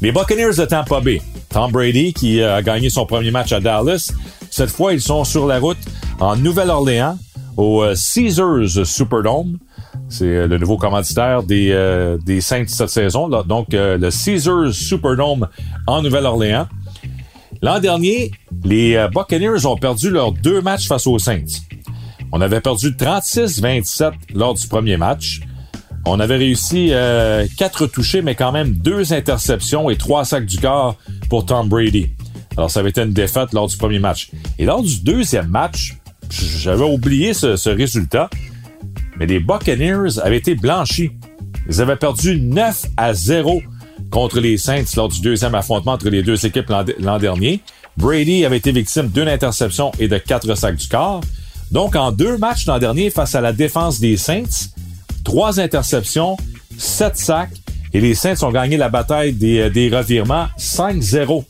Les 0.01 0.11
Buccaneers 0.11 0.55
de 0.57 0.65
Tampa 0.65 0.99
Bay. 0.99 1.21
Tom 1.49 1.71
Brady, 1.71 2.13
qui 2.13 2.41
euh, 2.41 2.57
a 2.57 2.61
gagné 2.61 2.89
son 2.89 3.05
premier 3.05 3.31
match 3.31 3.51
à 3.53 3.59
Dallas. 3.59 4.11
Cette 4.53 4.69
fois, 4.69 4.93
ils 4.93 5.01
sont 5.01 5.23
sur 5.23 5.47
la 5.47 5.57
route 5.57 5.79
en 6.19 6.35
Nouvelle-Orléans 6.35 7.17
au 7.57 7.81
euh, 7.81 7.95
Caesars 7.95 8.85
Superdome. 8.85 9.57
C'est 10.09 10.45
le 10.45 10.57
nouveau 10.59 10.77
commanditaire 10.77 11.41
des, 11.41 11.75
des 12.23 12.39
Saints 12.39 12.67
cette 12.67 12.89
saison. 12.89 13.27
Donc, 13.27 13.69
le 13.71 14.11
Caesars 14.11 14.71
Superdome 14.71 15.47
en 15.87 16.03
Nouvelle-Orléans. 16.03 16.67
L'an 17.63 17.79
dernier, 17.79 18.29
les 18.63 19.07
Buccaneers 19.11 19.65
ont 19.65 19.75
perdu 19.75 20.11
leurs 20.11 20.31
deux 20.31 20.61
matchs 20.61 20.87
face 20.87 21.07
aux 21.07 21.17
Saints. 21.17 21.63
On 22.31 22.39
avait 22.39 22.61
perdu 22.61 22.91
36-27 22.91 24.11
lors 24.35 24.53
du 24.53 24.67
premier 24.67 24.97
match. 24.97 25.41
On 26.05 26.19
avait 26.19 26.35
réussi 26.35 26.89
euh, 26.91 27.47
quatre 27.57 27.87
touchés, 27.87 28.21
mais 28.21 28.35
quand 28.35 28.51
même 28.51 28.71
deux 28.73 29.13
interceptions 29.13 29.89
et 29.89 29.95
trois 29.95 30.25
sacs 30.25 30.45
du 30.45 30.59
corps 30.59 30.97
pour 31.27 31.47
Tom 31.47 31.69
Brady. 31.69 32.11
Alors, 32.57 32.69
ça 32.69 32.79
avait 32.79 32.89
été 32.89 33.01
une 33.01 33.13
défaite 33.13 33.53
lors 33.53 33.67
du 33.67 33.77
premier 33.77 33.99
match. 33.99 34.29
Et 34.59 34.65
lors 34.65 34.83
du 34.83 34.99
deuxième 35.01 35.47
match, 35.47 35.97
j'avais 36.29 36.85
oublié 36.85 37.33
ce, 37.33 37.69
résultat, 37.69 38.29
mais 39.17 39.25
les 39.25 39.39
Buccaneers 39.39 40.19
avaient 40.21 40.37
été 40.37 40.55
blanchis 40.55 41.11
Ils 41.67 41.81
avaient 41.81 41.95
perdu 41.95 42.39
9 42.39 42.85
à 42.97 43.13
0 43.13 43.61
contre 44.11 44.39
les 44.39 44.57
Saints 44.57 44.83
lors 44.95 45.09
du 45.09 45.21
deuxième 45.21 45.55
affrontement 45.55 45.93
entre 45.93 46.09
les 46.09 46.23
deux 46.23 46.45
équipes 46.45 46.69
l'an 46.69 46.85
l'an 46.99 47.17
dernier. 47.17 47.61
Brady 47.97 48.45
avait 48.45 48.57
été 48.57 48.71
victime 48.71 49.07
d'une 49.07 49.27
interception 49.27 49.91
et 49.99 50.07
de 50.07 50.17
quatre 50.17 50.55
sacs 50.55 50.75
du 50.75 50.87
corps. 50.87 51.21
Donc, 51.71 51.95
en 51.95 52.11
deux 52.11 52.37
matchs 52.37 52.65
l'an 52.65 52.79
dernier 52.79 53.09
face 53.09 53.35
à 53.35 53.41
la 53.41 53.53
défense 53.53 53.99
des 53.99 54.17
Saints, 54.17 54.69
trois 55.23 55.59
interceptions, 55.59 56.37
sept 56.77 57.17
sacs, 57.17 57.51
et 57.93 58.01
les 58.01 58.15
Saints 58.15 58.41
ont 58.41 58.51
gagné 58.51 58.77
la 58.77 58.89
bataille 58.89 59.33
des, 59.33 59.59
euh, 59.59 59.69
des 59.69 59.95
revirements 59.95 60.47
5-0. 60.57 61.43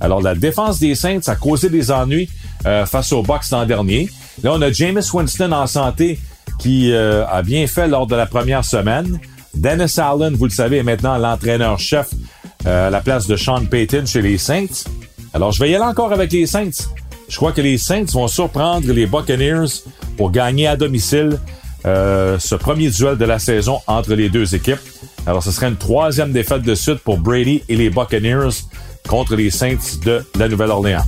Alors, 0.00 0.20
la 0.20 0.34
défense 0.34 0.78
des 0.78 0.94
Saints 0.94 1.20
a 1.26 1.36
causé 1.36 1.70
des 1.70 1.90
ennuis 1.90 2.28
euh, 2.66 2.84
face 2.86 3.12
aux 3.12 3.22
Bucks 3.22 3.50
l'an 3.50 3.64
dernier. 3.64 4.10
Là, 4.42 4.52
on 4.54 4.62
a 4.62 4.70
Jameis 4.70 5.08
Winston 5.12 5.52
en 5.52 5.66
santé 5.66 6.18
qui 6.58 6.92
euh, 6.92 7.26
a 7.26 7.42
bien 7.42 7.66
fait 7.66 7.88
lors 7.88 8.06
de 8.06 8.14
la 8.14 8.26
première 8.26 8.64
semaine. 8.64 9.18
Dennis 9.54 9.98
Allen, 9.98 10.34
vous 10.34 10.44
le 10.44 10.50
savez, 10.50 10.78
est 10.78 10.82
maintenant 10.82 11.16
l'entraîneur-chef 11.16 12.10
euh, 12.66 12.88
à 12.88 12.90
la 12.90 13.00
place 13.00 13.26
de 13.26 13.36
Sean 13.36 13.64
Payton 13.64 14.04
chez 14.06 14.20
les 14.20 14.36
Saints. 14.36 14.84
Alors, 15.32 15.52
je 15.52 15.60
vais 15.60 15.70
y 15.70 15.74
aller 15.74 15.84
encore 15.84 16.12
avec 16.12 16.32
les 16.32 16.46
Saints. 16.46 16.88
Je 17.28 17.36
crois 17.36 17.52
que 17.52 17.62
les 17.62 17.78
Saints 17.78 18.04
vont 18.12 18.28
surprendre 18.28 18.92
les 18.92 19.06
Buccaneers 19.06 19.82
pour 20.16 20.30
gagner 20.30 20.66
à 20.66 20.76
domicile 20.76 21.38
ce 21.84 22.54
premier 22.56 22.90
duel 22.90 23.16
de 23.16 23.24
la 23.24 23.38
saison 23.38 23.78
entre 23.86 24.14
les 24.14 24.28
deux 24.28 24.56
équipes. 24.56 24.80
Alors, 25.24 25.42
ce 25.42 25.52
serait 25.52 25.68
une 25.68 25.76
troisième 25.76 26.32
défaite 26.32 26.62
de 26.62 26.74
suite 26.74 26.98
pour 26.98 27.18
Brady 27.18 27.62
et 27.68 27.76
les 27.76 27.90
Buccaneers 27.90 28.50
contre 29.06 29.36
les 29.36 29.50
Saints 29.50 30.00
de 30.04 30.24
la 30.36 30.48
Nouvelle-Orléans. 30.48 31.04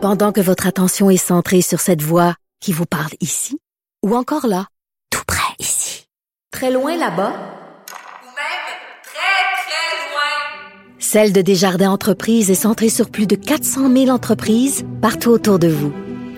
Pendant 0.00 0.32
que 0.32 0.40
votre 0.40 0.66
attention 0.66 1.10
est 1.10 1.16
centrée 1.16 1.60
sur 1.60 1.78
cette 1.78 2.02
voix 2.02 2.34
qui 2.60 2.72
vous 2.72 2.86
parle 2.86 3.12
ici, 3.20 3.58
ou 4.02 4.16
encore 4.16 4.46
là, 4.46 4.66
tout 5.10 5.22
près 5.26 5.54
ici, 5.58 6.06
très 6.50 6.70
loin 6.70 6.96
là-bas, 6.96 7.32
Ou 7.32 8.26
même 8.26 8.66
très, 9.04 9.36
très 9.62 10.10
loin. 10.10 10.98
Celle 10.98 11.32
de 11.32 11.42
Desjardins 11.42 11.90
Entreprises 11.90 12.50
est 12.50 12.54
centrée 12.54 12.88
sur 12.88 13.10
plus 13.10 13.26
de 13.26 13.36
400 13.36 13.92
000 13.92 14.08
entreprises 14.08 14.84
partout 15.00 15.30
autour 15.30 15.58
de 15.58 15.68
vous. 15.68 15.92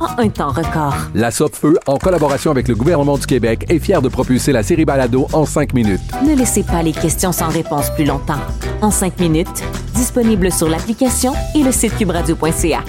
en 0.00 0.18
un 0.18 0.28
temps 0.28 0.50
record. 0.50 0.94
La 1.14 1.30
Feu, 1.30 1.78
en 1.86 1.98
collaboration 1.98 2.50
avec 2.50 2.68
le 2.68 2.74
gouvernement 2.74 3.16
du 3.16 3.26
Québec, 3.26 3.66
est 3.68 3.78
fière 3.78 4.02
de 4.02 4.08
propulser 4.08 4.52
la 4.52 4.62
série 4.62 4.84
Balado 4.84 5.28
en 5.32 5.44
cinq 5.44 5.74
minutes. 5.74 6.00
Ne 6.26 6.34
laissez 6.34 6.62
pas 6.62 6.82
les 6.82 6.92
questions 6.92 7.32
sans 7.32 7.48
réponse 7.48 7.90
plus 7.90 8.04
longtemps. 8.04 8.40
En 8.80 8.90
cinq 8.90 9.18
minutes, 9.20 9.62
disponible 9.94 10.50
sur 10.50 10.68
l'application 10.68 11.32
et 11.54 11.62
le 11.62 11.72
site 11.72 11.96
cubradio.ca. 11.96 12.80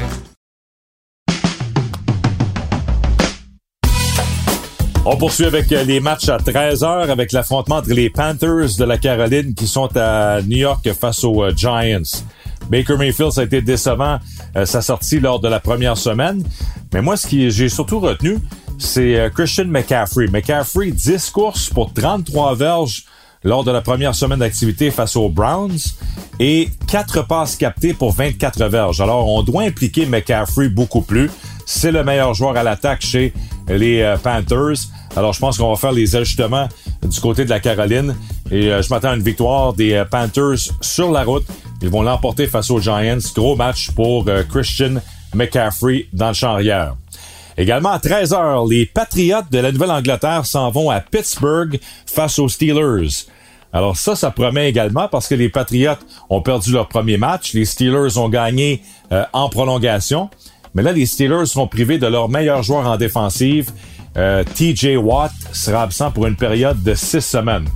On 5.03 5.17
poursuit 5.17 5.45
avec 5.45 5.71
euh, 5.71 5.83
les 5.83 5.99
matchs 5.99 6.29
à 6.29 6.37
13h 6.37 7.09
avec 7.09 7.31
l'affrontement 7.31 7.77
entre 7.77 7.89
les 7.89 8.11
Panthers 8.11 8.77
de 8.77 8.83
la 8.83 8.99
Caroline 8.99 9.55
qui 9.55 9.65
sont 9.65 9.89
à 9.95 10.41
New 10.43 10.59
York 10.59 10.87
face 10.93 11.23
aux 11.23 11.43
euh, 11.43 11.51
Giants. 11.55 12.23
Baker 12.71 12.95
Mayfield, 12.95 13.33
ça 13.33 13.41
a 13.41 13.43
été 13.43 13.61
décevant 13.61 14.17
euh, 14.55 14.65
sa 14.65 14.81
sortie 14.81 15.19
lors 15.19 15.41
de 15.41 15.49
la 15.49 15.59
première 15.59 15.97
semaine. 15.97 16.41
Mais 16.93 17.01
moi, 17.01 17.17
ce 17.17 17.27
qui 17.27 17.51
j'ai 17.51 17.67
surtout 17.67 17.99
retenu, 17.99 18.37
c'est 18.79 19.19
euh, 19.19 19.29
Christian 19.29 19.65
McCaffrey. 19.65 20.27
McCaffrey, 20.27 20.91
10 20.91 21.29
courses 21.31 21.69
pour 21.69 21.93
33 21.93 22.55
verges 22.55 23.03
lors 23.43 23.65
de 23.65 23.71
la 23.71 23.81
première 23.81 24.15
semaine 24.15 24.39
d'activité 24.39 24.89
face 24.89 25.17
aux 25.17 25.27
Browns 25.27 25.79
et 26.39 26.69
4 26.87 27.27
passes 27.27 27.57
captées 27.57 27.93
pour 27.93 28.13
24 28.13 28.65
verges. 28.69 29.01
Alors, 29.01 29.27
on 29.27 29.43
doit 29.43 29.63
impliquer 29.63 30.05
McCaffrey 30.05 30.69
beaucoup 30.69 31.01
plus. 31.01 31.29
C'est 31.65 31.91
le 31.91 32.03
meilleur 32.05 32.33
joueur 32.33 32.55
à 32.55 32.63
l'attaque 32.63 33.01
chez 33.01 33.33
les 33.67 34.01
euh, 34.01 34.15
Panthers. 34.17 34.87
Alors, 35.17 35.33
je 35.33 35.39
pense 35.39 35.57
qu'on 35.57 35.69
va 35.69 35.75
faire 35.75 35.91
les 35.91 36.15
ajustements 36.15 36.69
du 37.03 37.19
côté 37.19 37.43
de 37.43 37.49
la 37.49 37.59
Caroline. 37.59 38.15
Et 38.49 38.71
euh, 38.71 38.81
je 38.81 38.89
m'attends 38.89 39.09
à 39.09 39.15
une 39.15 39.23
victoire 39.23 39.73
des 39.73 40.03
Panthers 40.09 40.71
sur 40.79 41.11
la 41.11 41.23
route. 41.23 41.45
Ils 41.81 41.89
vont 41.89 42.01
l'emporter 42.01 42.47
face 42.47 42.69
aux 42.69 42.79
Giants. 42.79 43.17
Gros 43.35 43.55
match 43.55 43.91
pour 43.91 44.27
euh, 44.27 44.43
Christian 44.43 44.95
McCaffrey 45.33 46.07
dans 46.13 46.29
le 46.29 46.33
champ 46.33 46.53
arrière. 46.53 46.95
Également 47.57 47.89
à 47.89 47.97
13h, 47.97 48.69
les 48.69 48.85
Patriots 48.85 49.43
de 49.51 49.59
la 49.59 49.71
Nouvelle-Angleterre 49.71 50.45
s'en 50.45 50.71
vont 50.71 50.89
à 50.89 50.99
Pittsburgh 50.99 51.79
face 52.05 52.39
aux 52.39 52.47
Steelers. 52.47 53.25
Alors 53.73 53.95
ça, 53.95 54.15
ça 54.15 54.31
promet 54.31 54.69
également 54.69 55.07
parce 55.07 55.27
que 55.27 55.35
les 55.35 55.49
Patriots 55.49 55.95
ont 56.29 56.41
perdu 56.41 56.71
leur 56.71 56.87
premier 56.87 57.17
match. 57.17 57.53
Les 57.53 57.65
Steelers 57.65 58.17
ont 58.17 58.29
gagné 58.29 58.81
euh, 59.11 59.23
en 59.33 59.49
prolongation. 59.49 60.29
Mais 60.73 60.83
là, 60.83 60.91
les 60.91 61.05
Steelers 61.05 61.45
seront 61.45 61.67
privés 61.67 61.97
de 61.97 62.07
leur 62.07 62.29
meilleur 62.29 62.63
joueur 62.63 62.87
en 62.87 62.97
défensive. 62.97 63.71
Euh, 64.17 64.43
TJ 64.43 64.97
Watt 64.97 65.31
sera 65.53 65.83
absent 65.83 66.11
pour 66.11 66.27
une 66.27 66.35
période 66.35 66.81
de 66.83 66.93
six 66.93 67.21
semaines. 67.21 67.67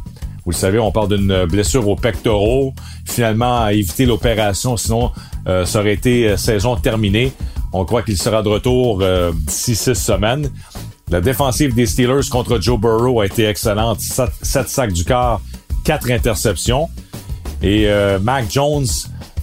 Vous 0.45 0.51
le 0.51 0.55
savez, 0.55 0.79
on 0.79 0.91
parle 0.91 1.17
d'une 1.17 1.45
blessure 1.45 1.87
aux 1.87 1.95
pectoraux. 1.95 2.73
Finalement, 3.05 3.67
éviter 3.67 4.05
l'opération, 4.05 4.77
sinon 4.77 5.11
euh, 5.47 5.65
ça 5.65 5.79
aurait 5.79 5.93
été 5.93 6.29
euh, 6.29 6.37
saison 6.37 6.75
terminée. 6.75 7.31
On 7.73 7.83
croit 7.83 8.03
qu'il 8.03 8.17
sera 8.17 8.43
de 8.43 8.49
retour 8.49 8.99
euh, 9.01 9.31
six 9.47 9.93
semaines. 9.93 10.49
La 11.11 11.21
défensive 11.21 11.75
des 11.75 11.85
Steelers 11.85 12.29
contre 12.31 12.59
Joe 12.59 12.79
Burrow 12.79 13.21
a 13.21 13.25
été 13.25 13.45
excellente. 13.45 13.99
7 13.99 14.69
sacs 14.69 14.93
du 14.93 15.03
corps, 15.03 15.41
4 15.83 16.11
interceptions. 16.11 16.89
Et 17.61 17.87
euh, 17.87 18.19
Mac 18.19 18.45
Jones, 18.51 18.87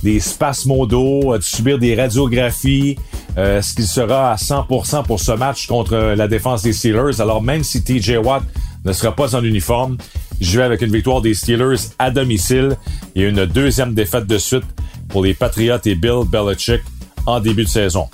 des 0.03 0.19
spasmodos, 0.19 1.33
a 1.33 1.39
dû 1.39 1.45
subir 1.45 1.79
des 1.79 1.95
radiographies. 1.95 2.97
Euh, 3.39 3.59
Est-ce 3.59 3.75
qu'il 3.75 3.87
sera 3.87 4.33
à 4.33 4.37
100% 4.37 5.05
pour 5.07 5.21
ce 5.21 5.33
match 5.33 5.67
contre 5.67 5.95
euh, 5.95 6.17
la 6.17 6.27
défense 6.27 6.63
des 6.63 6.73
Steelers? 6.73 7.21
Alors 7.21 7.43
même 7.43 7.63
si 7.63 7.83
TJ 7.83 8.17
Watt 8.23 8.43
ne 8.85 8.93
sera 8.93 9.15
pas 9.15 9.37
en 9.37 9.45
uniforme, 9.45 9.97
je 10.43 10.61
avec 10.61 10.83
une 10.83 10.93
victoire 10.93 11.21
des 11.21 11.35
Steelers 11.35 11.91
à 11.99 12.11
domicile 12.11 12.77
et 13.15 13.23
une 13.23 13.47
deuxième 13.47 13.95
défaite 13.95 14.27
de 14.27 14.39
suite 14.39 14.65
pour 15.09 15.23
les 15.23 15.35
Patriots 15.35 15.79
et 15.85 15.95
Bill 15.95 16.25
Belichick 16.27 16.81
en 17.27 17.41
début 17.41 17.65
de 17.65 17.69
saison. 17.69 18.09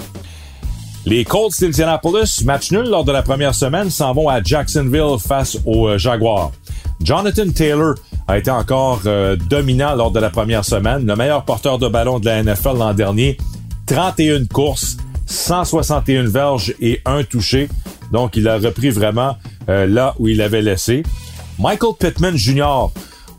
Les 1.06 1.24
Colts 1.24 1.58
d'Indianapolis, 1.58 2.42
match 2.44 2.70
nul 2.70 2.84
lors 2.84 3.04
de 3.04 3.12
la 3.12 3.22
première 3.22 3.54
semaine, 3.54 3.88
s'en 3.88 4.12
vont 4.12 4.28
à 4.28 4.42
Jacksonville 4.42 5.18
face 5.18 5.56
aux 5.64 5.88
euh, 5.88 5.98
Jaguars. 5.98 6.52
Jonathan 7.00 7.48
Taylor 7.48 7.94
a 8.26 8.36
été 8.36 8.50
encore 8.50 9.00
euh, 9.06 9.36
dominant 9.36 9.94
lors 9.94 10.10
de 10.10 10.20
la 10.20 10.28
première 10.28 10.64
semaine, 10.64 11.06
le 11.06 11.16
meilleur 11.16 11.44
porteur 11.44 11.78
de 11.78 11.88
ballon 11.88 12.18
de 12.18 12.26
la 12.26 12.42
NFL 12.42 12.76
l'an 12.76 12.92
dernier. 12.92 13.38
31 13.86 14.44
courses, 14.46 14.98
161 15.24 16.24
verges 16.24 16.74
et 16.80 17.00
un 17.06 17.24
touché. 17.24 17.70
Donc, 18.12 18.36
il 18.36 18.46
a 18.48 18.58
repris 18.58 18.90
vraiment 18.90 19.38
euh, 19.70 19.86
là 19.86 20.14
où 20.18 20.28
il 20.28 20.42
avait 20.42 20.60
laissé. 20.62 21.04
Michael 21.58 21.94
Pittman 21.98 22.36
Jr., 22.36 22.88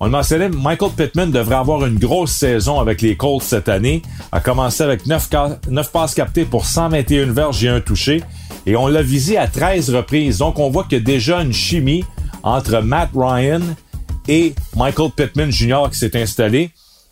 on 0.02 0.06
le 0.06 0.12
mentionnait, 0.12 0.48
Michael 0.48 0.92
Pittman 0.96 1.30
devrait 1.30 1.56
avoir 1.56 1.86
une 1.86 2.00
grosse 2.00 2.32
saison 2.32 2.80
avec 2.80 3.02
les 3.02 3.18
Colts 3.18 3.44
cette 3.44 3.68
année. 3.68 4.02
A 4.32 4.40
commencé 4.40 4.82
avec 4.82 5.06
9, 5.06 5.28
ca- 5.30 5.60
9 5.70 5.92
passes 5.92 6.14
captées 6.16 6.46
pour 6.46 6.66
121 6.66 7.34
verges 7.34 7.66
et 7.66 7.68
un 7.68 7.82
touché. 7.82 8.24
Et 8.66 8.78
on 8.78 8.88
l'a 8.88 9.02
visé 9.02 9.38
à 9.38 9.48
13 9.48 9.90
reprises. 9.94 10.38
Donc 10.38 10.58
on 10.58 10.70
voit 10.70 10.84
qu'il 10.86 11.00
y 11.00 11.02
a 11.02 11.04
déjà 11.04 11.42
une 11.42 11.52
chimie 11.52 12.06
entre 12.44 12.80
Matt 12.80 13.10
Ryan 13.14 13.60
et 14.30 14.56
Michael 14.78 15.12
Pittman 15.12 15.52
Jr. 15.52 15.90
qui 15.92 15.98
s'est 15.98 16.16
installée. 16.22 16.72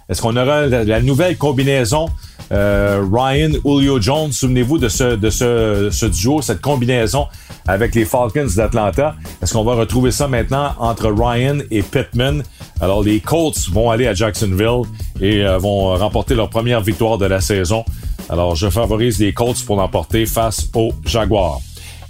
Est-ce 0.10 0.22
qu'on 0.22 0.38
aura 0.38 0.68
la, 0.68 1.02
nouvelle 1.02 1.38
combinaison 1.38 2.08
euh, 2.52 3.04
Ryan 3.12 3.52
Julio 3.66 4.02
Jones? 4.02 4.32
Souvenez-vous 4.32 4.78
de 4.78 4.88
ce, 4.88 5.16
de 5.16 5.30
ce, 5.30 5.90
ce 5.92 6.06
duo, 6.06 6.42
cette 6.42 6.62
combinaison 6.62 7.28
avec 7.68 7.94
les 7.94 8.06
Falcons 8.06 8.48
d'Atlanta. 8.56 9.16
Est-ce 9.42 9.54
qu'on 9.54 9.64
va 9.64 9.76
retrouver 9.76 10.12
ça 10.12 10.28
maintenant 10.28 10.72
entre 10.80 11.12
Ryan 11.12 11.60
et 11.72 11.82
Pittman? 11.82 12.44
Alors 12.80 13.04
les 13.04 13.20
Colts 13.20 13.70
vont 13.72 13.90
aller 13.90 14.08
à 14.08 14.14
Jacksonville 14.14 14.84
et 15.20 15.44
euh, 15.44 15.58
vont 15.58 15.96
remporter 15.96 16.36
leur 16.36 16.50
première 16.50 16.82
victoire 16.82 17.18
de 17.18 17.26
la 17.26 17.42
saison. 17.42 17.84
Alors 18.30 18.56
je 18.56 18.70
favorise 18.70 19.20
les 19.20 19.34
Colts 19.34 19.64
pour 19.66 19.76
l'emporter 19.76 20.26
face 20.26 20.68
aux 20.74 20.94
Jaguars. 21.06 21.60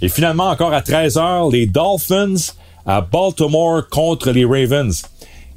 Et 0.00 0.08
finalement, 0.08 0.48
encore 0.48 0.72
à 0.72 0.80
13h, 0.80 1.50
les 1.50 1.66
Dolphins 1.66 2.52
à 2.86 3.00
Baltimore 3.00 3.88
contre 3.88 4.30
les 4.30 4.44
Ravens. 4.44 5.04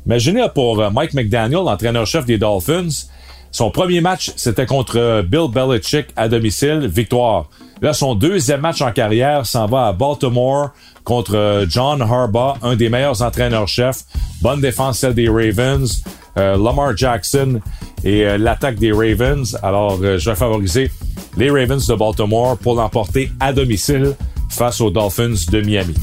Imaginez 0.06 0.48
pour 0.54 0.80
euh, 0.80 0.90
Mike 0.90 1.14
McDaniel, 1.14 1.64
l'entraîneur-chef 1.66 2.26
des 2.26 2.38
Dolphins, 2.38 3.08
son 3.52 3.70
premier 3.70 4.02
match, 4.02 4.32
c'était 4.36 4.66
contre 4.66 4.98
euh, 4.98 5.22
Bill 5.22 5.48
Belichick 5.54 6.08
à 6.16 6.28
domicile, 6.28 6.88
victoire. 6.88 7.50
Là, 7.82 7.94
son 7.94 8.16
deuxième 8.16 8.62
match 8.62 8.82
en 8.82 8.92
carrière 8.92 9.46
s'en 9.46 9.66
va 9.66 9.88
à 9.88 9.94
Baltimore 9.94 10.70
contre 11.04 11.36
euh, 11.36 11.66
John 11.68 12.02
Harbaugh, 12.02 12.56
un 12.62 12.76
des 12.76 12.90
meilleurs 12.90 13.22
entraîneurs-chefs. 13.22 14.04
Bonne 14.42 14.62
défense, 14.62 15.00
celle 15.00 15.14
des 15.14 15.30
Ravens. 15.30 16.04
Lamar 16.38 16.96
Jackson 16.96 17.60
et 18.06 18.38
l'attaque 18.38 18.78
des 18.78 18.94
Ravens. 18.94 19.58
Alors, 19.62 19.98
je 20.02 20.30
vais 20.30 20.36
favoriser 20.36 20.90
les 21.36 21.50
Ravens 21.52 21.86
de 21.86 21.94
Baltimore 21.94 22.58
pour 22.58 22.76
l'emporter 22.76 23.30
à 23.42 23.52
domicile 23.52 24.16
face 24.50 24.80
aux 24.80 24.90
Dolphins 24.90 25.36
de 25.52 25.60
Miami. 25.60 25.94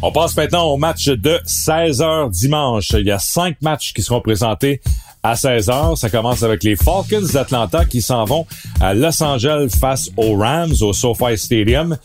On 0.00 0.12
passe 0.12 0.36
maintenant 0.36 0.66
au 0.66 0.76
match 0.76 1.06
de 1.06 1.40
16h 1.44 2.30
dimanche. 2.30 2.90
Il 2.90 3.06
y 3.06 3.10
a 3.10 3.18
cinq 3.18 3.60
matchs 3.62 3.92
qui 3.92 4.02
seront 4.02 4.20
présentés 4.20 4.80
à 5.24 5.34
16h. 5.34 5.96
Ça 5.96 6.08
commence 6.08 6.44
avec 6.44 6.62
les 6.62 6.76
Falcons 6.76 7.26
d'Atlanta 7.32 7.84
qui 7.84 8.00
s'en 8.00 8.24
vont 8.24 8.46
à 8.80 8.94
Los 8.94 9.20
Angeles 9.20 9.70
face 9.80 10.08
aux 10.16 10.36
Rams 10.36 10.74
au 10.82 10.92
SoFi 10.92 11.36
Stadium. 11.36 11.96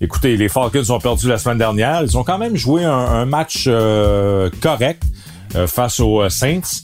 Écoutez, 0.00 0.36
les 0.36 0.48
Falcons 0.48 0.90
ont 0.90 0.98
perdu 0.98 1.28
la 1.28 1.38
semaine 1.38 1.58
dernière. 1.58 2.02
Ils 2.02 2.18
ont 2.18 2.24
quand 2.24 2.36
même 2.38 2.56
joué 2.56 2.84
un, 2.84 3.24
match 3.26 3.66
euh, 3.68 4.50
correct 4.60 5.04
euh, 5.54 5.68
face 5.68 6.00
aux 6.00 6.22
euh, 6.22 6.28
Saints. 6.28 6.82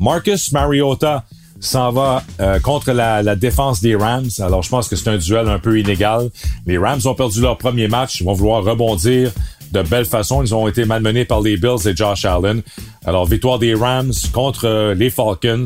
Marcus 0.00 0.50
Mariota 0.50 1.24
s'en 1.60 1.92
va 1.92 2.24
contre 2.62 2.92
la, 2.92 3.22
la, 3.22 3.36
défense 3.36 3.82
des 3.82 3.94
Rams. 3.94 4.30
Alors, 4.38 4.62
je 4.62 4.70
pense 4.70 4.88
que 4.88 4.96
c'est 4.96 5.10
un 5.10 5.18
duel 5.18 5.46
un 5.46 5.58
peu 5.58 5.78
inégal. 5.78 6.30
Les 6.66 6.78
Rams 6.78 7.00
ont 7.04 7.14
perdu 7.14 7.42
leur 7.42 7.58
premier 7.58 7.86
match. 7.86 8.18
Ils 8.20 8.24
vont 8.24 8.32
vouloir 8.32 8.64
rebondir 8.64 9.30
de 9.72 9.82
belle 9.82 10.04
façon. 10.04 10.42
Ils 10.42 10.54
ont 10.54 10.68
été 10.68 10.84
malmenés 10.84 11.24
par 11.24 11.40
les 11.40 11.56
Bills 11.56 11.86
et 11.86 11.94
Josh 11.94 12.24
Allen. 12.24 12.62
Alors, 13.04 13.26
victoire 13.26 13.58
des 13.58 13.74
Rams 13.74 14.12
contre 14.32 14.66
euh, 14.66 14.94
les 14.94 15.10
Falcons 15.10 15.64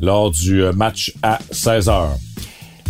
lors 0.00 0.30
du 0.30 0.62
euh, 0.62 0.72
match 0.72 1.12
à 1.22 1.38
16 1.50 1.88
h 1.88 2.08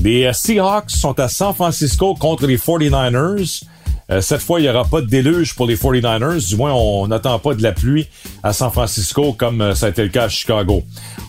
Les 0.03 0.25
euh, 0.25 0.33
Seahawks 0.33 0.91
sont 0.91 1.19
à 1.19 1.29
San 1.29 1.55
Francisco 1.55 2.15
contre 2.15 2.47
les 2.47 2.57
49ers. 2.57 3.65
cette 4.21 4.43
fois, 4.43 4.61
il 4.61 4.65
n'y 4.65 4.69
aura 4.69 4.85
pas 4.85 5.01
de 5.01 5.07
déluge 5.07 5.55
pour 5.55 5.67
les 5.67 5.77
49ers. 5.77 6.49
Du 6.49 6.57
moins, 6.57 6.73
on 6.73 7.07
n'attend 7.09 7.39
pas 7.39 7.55
de 7.55 7.63
la 7.63 7.73
pluie 7.73 8.07
à 8.43 8.53
San 8.53 8.71
Francisco 8.71 9.33
comme 9.33 9.75
ça 9.75 9.87
a 9.87 9.89
été 9.89 10.03
le 10.03 10.11
cas 10.11 10.25
à 10.25 10.29
Chicago. 10.29 10.83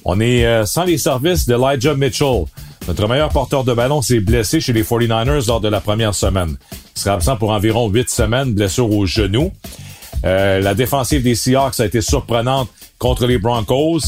On 0.04 0.20
est 0.20 0.66
sans 0.66 0.84
les 0.84 0.98
services 0.98 1.46
d'Elijah 1.46 1.96
Mitchell. 1.96 2.46
Notre 2.88 3.08
meilleur 3.08 3.30
porteur 3.30 3.64
de 3.64 3.74
ballon 3.74 4.02
s'est 4.02 4.20
blessé 4.20 4.60
chez 4.60 4.74
les 4.74 4.84
49ers 4.84 5.48
lors 5.48 5.62
de 5.62 5.70
la 5.70 5.80
première 5.80 6.14
semaine. 6.14 6.58
Sera 6.96 7.16
absent 7.16 7.36
pour 7.36 7.52
environ 7.52 7.90
huit 7.90 8.10
semaines, 8.10 8.54
blessure 8.54 8.90
au 8.90 9.06
genou. 9.06 9.52
Euh, 10.26 10.60
la 10.62 10.74
défensive 10.74 11.22
des 11.22 11.36
Seahawks 11.36 11.80
a 11.80 11.86
été 11.86 12.02
surprenante 12.02 12.70
contre 12.98 13.28
les 13.28 13.38
Broncos. 13.38 14.00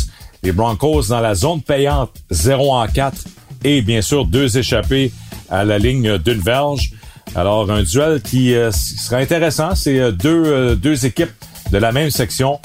Les 0.41 0.53
Broncos 0.53 1.09
dans 1.09 1.19
la 1.19 1.35
zone 1.35 1.61
payante 1.61 2.11
0 2.31 2.73
en 2.73 2.87
4 2.87 3.15
et 3.63 3.81
bien 3.81 4.01
sûr 4.01 4.25
deux 4.25 4.57
échappés 4.57 5.11
à 5.49 5.65
la 5.65 5.77
ligne 5.77 6.17
d'une 6.17 6.39
verge. 6.39 6.91
Alors 7.35 7.69
un 7.69 7.83
duel 7.83 8.21
qui 8.21 8.55
euh, 8.55 8.71
sera 8.71 9.17
intéressant. 9.17 9.75
C'est 9.75 9.99
euh, 9.99 10.11
deux, 10.11 10.75
deux 10.75 11.05
équipes 11.05 11.33
de 11.71 11.77
la 11.77 11.91
même 11.91 12.09
section. 12.09 12.59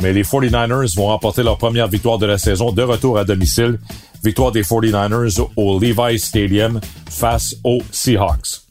Mais 0.00 0.12
les 0.12 0.22
49ers 0.22 0.94
vont 0.96 1.06
remporter 1.06 1.42
leur 1.42 1.58
première 1.58 1.88
victoire 1.88 2.18
de 2.18 2.26
la 2.26 2.38
saison 2.38 2.72
de 2.72 2.82
retour 2.82 3.18
à 3.18 3.24
domicile. 3.24 3.78
Victoire 4.22 4.52
des 4.52 4.62
49ers 4.62 5.48
au 5.56 5.78
Levi 5.78 6.18
Stadium 6.18 6.80
face 7.10 7.56
aux 7.64 7.82
Seahawks. 7.90 8.63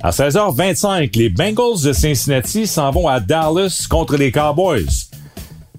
À 0.00 0.10
16h25, 0.10 1.16
les 1.16 1.28
Bengals 1.28 1.82
de 1.82 1.92
Cincinnati 1.92 2.68
s'en 2.68 2.92
vont 2.92 3.08
à 3.08 3.18
Dallas 3.18 3.86
contre 3.90 4.16
les 4.16 4.30
Cowboys. 4.30 4.86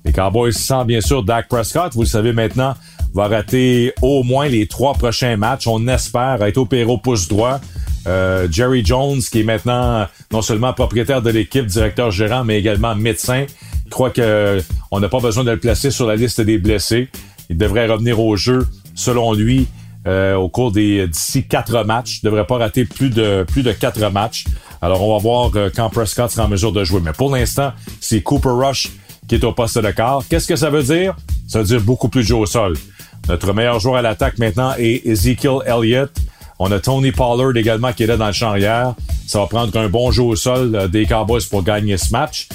Les 0.03 0.11
Cowboys 0.11 0.51
sans 0.51 0.83
bien 0.83 0.99
sûr 0.99 1.23
Dak 1.23 1.47
Prescott, 1.47 1.93
vous 1.93 2.01
le 2.01 2.07
savez 2.07 2.33
maintenant, 2.33 2.73
va 3.13 3.29
rater 3.29 3.93
au 4.01 4.23
moins 4.23 4.49
les 4.49 4.67
trois 4.67 4.93
prochains 4.93 5.37
matchs. 5.37 5.67
On 5.67 5.87
espère 5.87 6.43
être 6.43 6.57
au 6.57 6.97
pouce 6.97 7.29
droit. 7.29 7.61
Euh, 8.07 8.45
Jerry 8.51 8.83
Jones, 8.85 9.21
qui 9.21 9.39
est 9.39 9.43
maintenant 9.43 10.05
non 10.33 10.41
seulement 10.41 10.73
propriétaire 10.73 11.21
de 11.21 11.29
l'équipe, 11.29 11.65
directeur 11.65 12.11
gérant, 12.11 12.43
mais 12.43 12.59
également 12.59 12.95
médecin, 12.95 13.45
croit 13.89 14.09
que 14.09 14.61
on 14.91 14.99
n'a 14.99 15.07
pas 15.07 15.19
besoin 15.19 15.45
de 15.45 15.51
le 15.51 15.59
placer 15.59 15.91
sur 15.91 16.07
la 16.07 16.17
liste 16.17 16.41
des 16.41 16.57
blessés. 16.57 17.07
Il 17.49 17.57
devrait 17.57 17.87
revenir 17.87 18.19
au 18.19 18.35
jeu, 18.35 18.67
selon 18.95 19.31
lui, 19.33 19.67
euh, 20.07 20.35
au 20.35 20.47
cours 20.47 20.71
des 20.71 21.07
d'ici 21.07 21.45
quatre 21.45 21.83
matchs. 21.83 22.19
Il 22.21 22.25
devrait 22.25 22.45
pas 22.45 22.57
rater 22.57 22.85
plus 22.85 23.09
de 23.09 23.43
plus 23.47 23.63
de 23.63 23.71
quatre 23.73 23.99
matchs. 24.11 24.45
Alors 24.81 25.03
on 25.03 25.13
va 25.13 25.21
voir 25.21 25.51
euh, 25.55 25.69
quand 25.75 25.89
Prescott 25.89 26.31
sera 26.31 26.45
en 26.45 26.49
mesure 26.49 26.71
de 26.71 26.83
jouer. 26.83 27.01
Mais 27.03 27.11
pour 27.11 27.35
l'instant, 27.35 27.73
c'est 27.99 28.21
Cooper 28.21 28.49
Rush 28.49 28.89
qui 29.27 29.35
est 29.35 29.43
au 29.43 29.51
poste 29.51 29.77
de 29.77 29.91
quart. 29.91 30.23
Qu'est-ce 30.29 30.47
que 30.47 30.55
ça 30.55 30.69
veut 30.69 30.83
dire? 30.83 31.15
Ça 31.47 31.59
veut 31.59 31.65
dire 31.65 31.81
beaucoup 31.81 32.07
plus 32.07 32.21
de 32.21 32.27
jeu 32.27 32.35
au 32.35 32.45
sol. 32.45 32.77
Notre 33.27 33.53
meilleur 33.53 33.79
joueur 33.79 33.97
à 33.97 34.01
l'attaque 34.01 34.37
maintenant 34.37 34.73
est 34.77 35.05
Ezekiel 35.05 35.59
Elliott. 35.65 36.11
On 36.59 36.71
a 36.71 36.79
Tony 36.79 37.11
Pollard 37.11 37.55
également 37.55 37.91
qui 37.91 38.03
est 38.03 38.07
là 38.07 38.17
dans 38.17 38.27
le 38.27 38.33
champ 38.33 38.49
arrière. 38.49 38.95
Ça 39.27 39.39
va 39.39 39.47
prendre 39.47 39.77
un 39.77 39.89
bon 39.89 40.11
jeu 40.11 40.23
au 40.23 40.35
sol 40.35 40.75
euh, 40.75 40.87
des 40.87 41.05
Cowboys 41.05 41.43
pour 41.49 41.63
gagner 41.63 41.97
ce 41.97 42.11
match. 42.11 42.47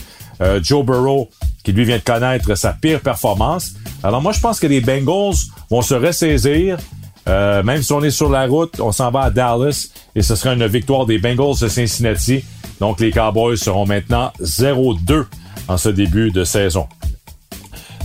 Joe 0.62 0.84
Burrow, 0.84 1.30
qui 1.62 1.72
lui 1.72 1.84
vient 1.84 1.96
de 1.96 2.02
connaître 2.02 2.56
sa 2.56 2.72
pire 2.72 3.00
performance. 3.00 3.74
Alors 4.02 4.20
moi, 4.20 4.32
je 4.32 4.40
pense 4.40 4.58
que 4.58 4.66
les 4.66 4.80
Bengals 4.80 5.36
vont 5.70 5.80
se 5.80 5.94
ressaisir. 5.94 6.76
Euh, 7.28 7.62
même 7.62 7.82
si 7.82 7.92
on 7.92 8.02
est 8.02 8.10
sur 8.10 8.28
la 8.28 8.46
route, 8.46 8.80
on 8.80 8.92
s'en 8.92 9.10
va 9.10 9.22
à 9.22 9.30
Dallas 9.30 9.88
et 10.14 10.22
ce 10.22 10.34
sera 10.34 10.54
une 10.54 10.66
victoire 10.66 11.06
des 11.06 11.18
Bengals 11.18 11.58
de 11.60 11.68
Cincinnati. 11.68 12.44
Donc 12.80 13.00
les 13.00 13.10
Cowboys 13.10 13.56
seront 13.56 13.86
maintenant 13.86 14.32
0-2 14.40 15.24
en 15.68 15.76
ce 15.76 15.88
début 15.88 16.30
de 16.30 16.44
saison. 16.44 16.86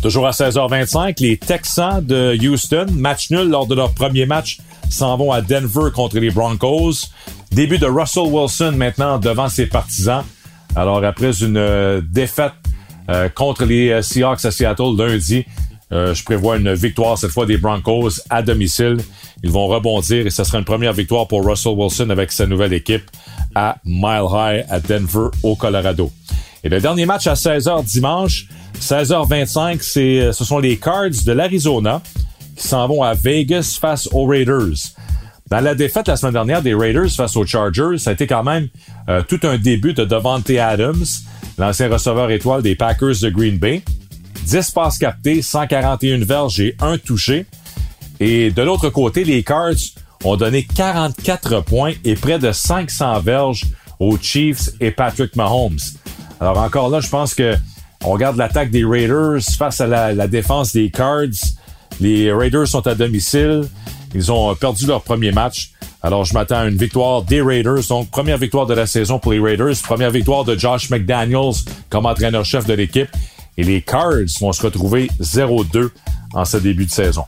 Toujours 0.01 0.27
à 0.27 0.32
16h25, 0.32 1.15
les 1.19 1.38
Texans 1.38 2.03
de 2.03 2.38
Houston, 2.41 2.86
match 2.93 3.32
nul 3.32 3.49
lors 3.49 3.67
de 3.67 3.75
leur 3.75 3.93
premier 3.93 4.25
match, 4.25 4.60
s'en 4.89 5.17
vont 5.17 5.34
à 5.34 5.41
Denver 5.41 5.91
contre 5.93 6.19
les 6.19 6.32
Broncos. 6.32 7.10
Début 7.51 7.79
de 7.79 7.86
Russell 7.86 8.27
Wilson 8.27 8.73
maintenant 8.77 9.19
devant 9.19 9.49
ses 9.49 9.65
partisans. 9.65 10.23
Alors 10.75 11.03
après 11.03 11.43
une 11.43 11.58
euh, 11.58 12.01
défaite 12.01 12.53
euh, 13.10 13.27
contre 13.27 13.65
les 13.65 13.89
euh, 13.89 14.01
Seahawks 14.01 14.45
à 14.45 14.51
Seattle 14.51 14.95
lundi. 14.97 15.45
Euh, 15.91 16.13
je 16.13 16.23
prévois 16.23 16.58
une 16.58 16.73
victoire 16.73 17.17
cette 17.17 17.32
fois 17.32 17.45
des 17.45 17.58
Broncos 17.58 18.21
à 18.30 18.41
domicile. 18.41 18.97
Ils 19.43 19.52
vont 19.52 19.67
rebondir 19.67 20.28
et 20.28 20.30
ce 20.30 20.43
sera 20.43 20.60
une 20.60 20.65
première 20.65 20.93
victoire 20.93 21.28
pour 21.28 21.45
Russell 21.45 21.73
Wilson 21.75 22.10
avec 22.10 22.32
sa 22.32 22.45
nouvelle 22.45 22.73
équipe 22.73 23.10
à 23.56 23.78
Mile 23.86 24.28
High 24.32 24.65
à 24.69 24.80
Denver 24.80 25.30
au 25.43 25.56
Colorado. 25.56 26.12
Et 26.63 26.69
le 26.69 26.80
dernier 26.80 27.06
match 27.06 27.25
à 27.25 27.34
16h 27.34 27.86
dimanche, 27.86 28.47
16h25, 28.80 29.80
c'est, 29.82 30.32
ce 30.32 30.43
sont 30.43 30.60
les 30.60 30.78
Cards 30.78 31.23
de 31.25 31.32
l'Arizona 31.32 32.02
qui 32.56 32.67
s'en 32.67 32.88
vont 32.88 33.02
à 33.02 33.13
Vegas 33.13 33.78
face 33.80 34.08
aux 34.12 34.25
Raiders. 34.25 34.93
Dans 35.49 35.62
la 35.62 35.73
défaite 35.73 36.08
la 36.08 36.17
semaine 36.17 36.34
dernière 36.34 36.62
des 36.62 36.75
Raiders 36.75 37.10
face 37.10 37.36
aux 37.36 37.45
Chargers, 37.45 37.97
ça 37.97 38.12
a 38.12 38.13
été 38.13 38.28
quand 38.28 38.43
même 38.43 38.67
tout 39.28 39.39
un 39.43 39.58
début 39.58 39.93
de 39.93 40.04
Devante 40.06 40.49
Adams 40.52 41.06
l'ancien 41.60 41.89
receveur 41.89 42.32
étoile 42.32 42.62
des 42.62 42.75
Packers 42.75 43.19
de 43.21 43.30
Green 43.30 43.58
Bay. 43.58 43.84
10 44.49 44.71
passes 44.71 44.97
captées, 44.97 45.43
141 45.43 46.25
verges 46.25 46.59
et 46.59 46.75
un 46.79 46.97
touché. 46.97 47.45
Et 48.19 48.49
de 48.49 48.63
l'autre 48.63 48.89
côté, 48.89 49.23
les 49.23 49.43
Cards 49.43 49.75
ont 50.23 50.38
donné 50.38 50.63
44 50.63 51.62
points 51.62 51.93
et 52.03 52.15
près 52.15 52.39
de 52.39 52.51
500 52.51 53.19
verges 53.19 53.67
aux 53.99 54.17
Chiefs 54.17 54.71
et 54.79 54.89
Patrick 54.89 55.35
Mahomes. 55.35 55.77
Alors 56.41 56.57
encore 56.57 56.89
là, 56.89 56.99
je 56.99 57.09
pense 57.09 57.35
que 57.35 57.55
on 58.03 58.09
regarde 58.09 58.38
l'attaque 58.38 58.71
des 58.71 58.83
Raiders 58.83 59.41
face 59.55 59.81
à 59.81 59.88
la, 59.88 60.13
la, 60.13 60.27
défense 60.27 60.71
des 60.71 60.89
Cards. 60.89 61.27
Les 62.01 62.31
Raiders 62.31 62.67
sont 62.67 62.88
à 62.88 62.95
domicile. 62.95 63.65
Ils 64.15 64.31
ont 64.31 64.55
perdu 64.55 64.88
leur 64.88 65.03
premier 65.03 65.31
match. 65.31 65.73
Alors, 66.01 66.23
je 66.23 66.33
m'attends 66.33 66.59
à 66.59 66.65
une 66.65 66.77
victoire 66.77 67.23
des 67.23 67.41
Raiders. 67.41 67.83
Donc, 67.89 68.09
première 68.09 68.38
victoire 68.38 68.65
de 68.65 68.73
la 68.73 68.88
saison 68.88 69.19
pour 69.19 69.33
les 69.33 69.39
Raiders. 69.39 69.75
Première 69.83 70.12
victoire 70.12 70.45
de 70.45 70.57
Josh 70.57 70.89
McDaniels 70.89 71.55
comme 71.89 72.05
entraîneur-chef 72.05 72.65
de 72.65 72.73
l'équipe. 72.73 73.09
Et 73.60 73.63
les 73.63 73.82
Cards 73.82 74.39
vont 74.39 74.54
se 74.54 74.62
retrouver 74.62 75.10
0-2 75.19 75.89
en 76.34 76.45
ce 76.45 76.56
début 76.56 76.86
de 76.86 76.91
saison. 76.91 77.26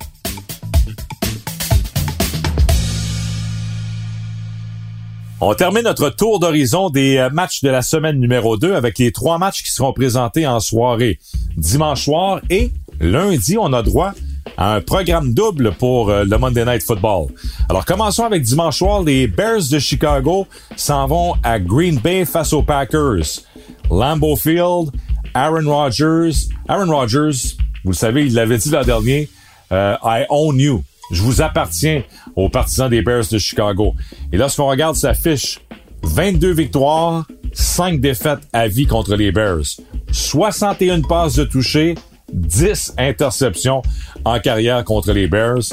On 5.41 5.54
termine 5.56 5.84
notre 5.84 6.10
tour 6.10 6.39
d'horizon 6.39 6.89
des 6.89 7.17
euh, 7.17 7.30
matchs 7.32 7.63
de 7.63 7.70
la 7.70 7.82
semaine 7.82 8.17
numéro 8.17 8.56
2 8.56 8.76
avec 8.76 8.98
les 8.98 9.12
trois 9.12 9.39
matchs 9.39 9.62
qui 9.62 9.72
seront 9.72 9.91
présentés 9.91 10.48
en 10.48 10.62
soirée. 10.62 11.20
Dimanche 11.58 12.06
soir 12.06 12.39
et 12.50 12.72
lundi, 13.02 13.58
on 13.60 13.74
a 13.74 13.84
droit 13.84 14.13
un 14.58 14.80
programme 14.80 15.34
double 15.34 15.74
pour 15.74 16.12
euh, 16.12 16.24
le 16.24 16.38
Monday 16.38 16.63
Night 16.63 16.84
Football. 16.84 17.28
Alors 17.67 17.84
commençons 17.84 18.24
avec 18.24 18.44
dimanche 18.44 18.78
soir. 18.78 19.04
Les 19.04 19.28
Bears 19.28 19.67
de 19.70 19.80
Chicago 19.80 20.48
s'en 20.78 21.08
vont 21.08 21.34
à 21.44 21.60
Green 21.60 22.00
Bay 22.00 22.24
face 22.24 22.54
aux 22.54 22.63
Packers. 22.63 23.41
Lambeau 23.89 24.38
Field, 24.38 24.91
Aaron 25.34 25.70
Rodgers. 25.70 26.50
Aaron 26.67 26.91
Rodgers, 26.91 27.56
vous 27.84 27.91
le 27.91 27.96
savez, 27.96 28.26
il 28.26 28.34
l'avait 28.34 28.58
dit 28.58 28.70
l'an 28.70 28.84
dernier, 28.84 29.30
euh, 29.72 29.96
I 30.04 30.26
own 30.30 30.60
you. 30.60 30.84
Je 31.12 31.22
vous 31.22 31.41
appartiens 31.41 32.04
aux 32.36 32.50
partisans 32.50 32.89
des 32.89 33.02
Bears 33.02 33.26
de 33.32 33.38
Chicago. 33.38 33.96
Et 34.32 34.38
lorsqu'on 34.38 34.67
regarde 34.67 34.96
sa 34.96 35.13
fiche, 35.13 35.60
22 36.04 36.52
victoires, 36.54 37.26
5 37.54 38.00
défaites 38.00 38.39
à 38.54 38.67
vie 38.67 38.88
contre 38.88 39.15
les 39.15 39.32
Bears. 39.32 39.65
61 40.12 41.02
passes 41.02 41.36
de 41.36 41.44
toucher, 41.44 41.96
10 42.32 42.94
interceptions 42.98 43.82
en 44.24 44.39
carrière 44.39 44.84
contre 44.86 45.12
les 45.12 45.28
Bears. 45.28 45.63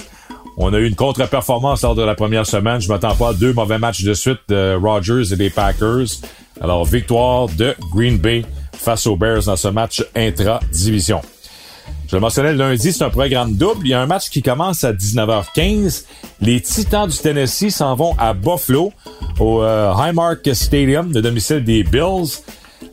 On 0.57 0.75
a 0.75 0.79
eu 0.79 0.87
une 0.87 0.97
contre-performance 0.97 1.83
lors 1.83 1.95
de 1.95 2.03
la 2.03 2.17
première 2.17 2.47
semaine. 2.47 2.81
Je 2.81 2.89
m'attends 2.89 3.15
pas 3.15 3.31
à 3.31 3.33
deux 3.33 3.53
mauvais 3.53 3.79
matchs 3.79 4.03
de 4.03 4.13
suite 4.13 4.41
de 4.49 4.75
Rodgers 4.75 5.33
et 5.33 5.37
des 5.37 5.51
Packers. 5.51 6.07
Alors, 6.61 6.85
victoire 6.85 7.47
de 7.49 7.77
Green 7.95 8.19
Bay 8.19 8.45
face 8.79 9.07
aux 9.07 9.17
Bears 9.17 9.45
dans 9.45 9.57
ce 9.57 9.69
match 9.69 10.05
intra-division. 10.15 11.21
Je 12.09 12.17
le 12.17 12.21
mentionnais 12.21 12.55
lundi, 12.55 12.91
c'est 12.91 13.05
un 13.05 13.11
programme 13.11 13.55
double. 13.55 13.83
Il 13.85 13.91
y 13.91 13.95
a 13.95 14.01
un 14.01 14.07
match 14.07 14.31
qui 14.31 14.41
commence 14.41 14.83
à 14.83 14.95
19h15. 14.95 16.05
Les 16.41 16.61
Titans 16.63 17.07
du 17.07 17.19
Tennessee 17.19 17.69
s'en 17.69 17.95
vont 17.97 18.15
à 18.19 18.33
Buffalo, 18.33 18.95
au 19.39 19.63
euh, 19.63 19.93
Highmark 19.93 20.55
Stadium, 20.55 21.13
le 21.13 21.21
domicile 21.21 21.63
des 21.63 21.85
Bills. 21.85 22.41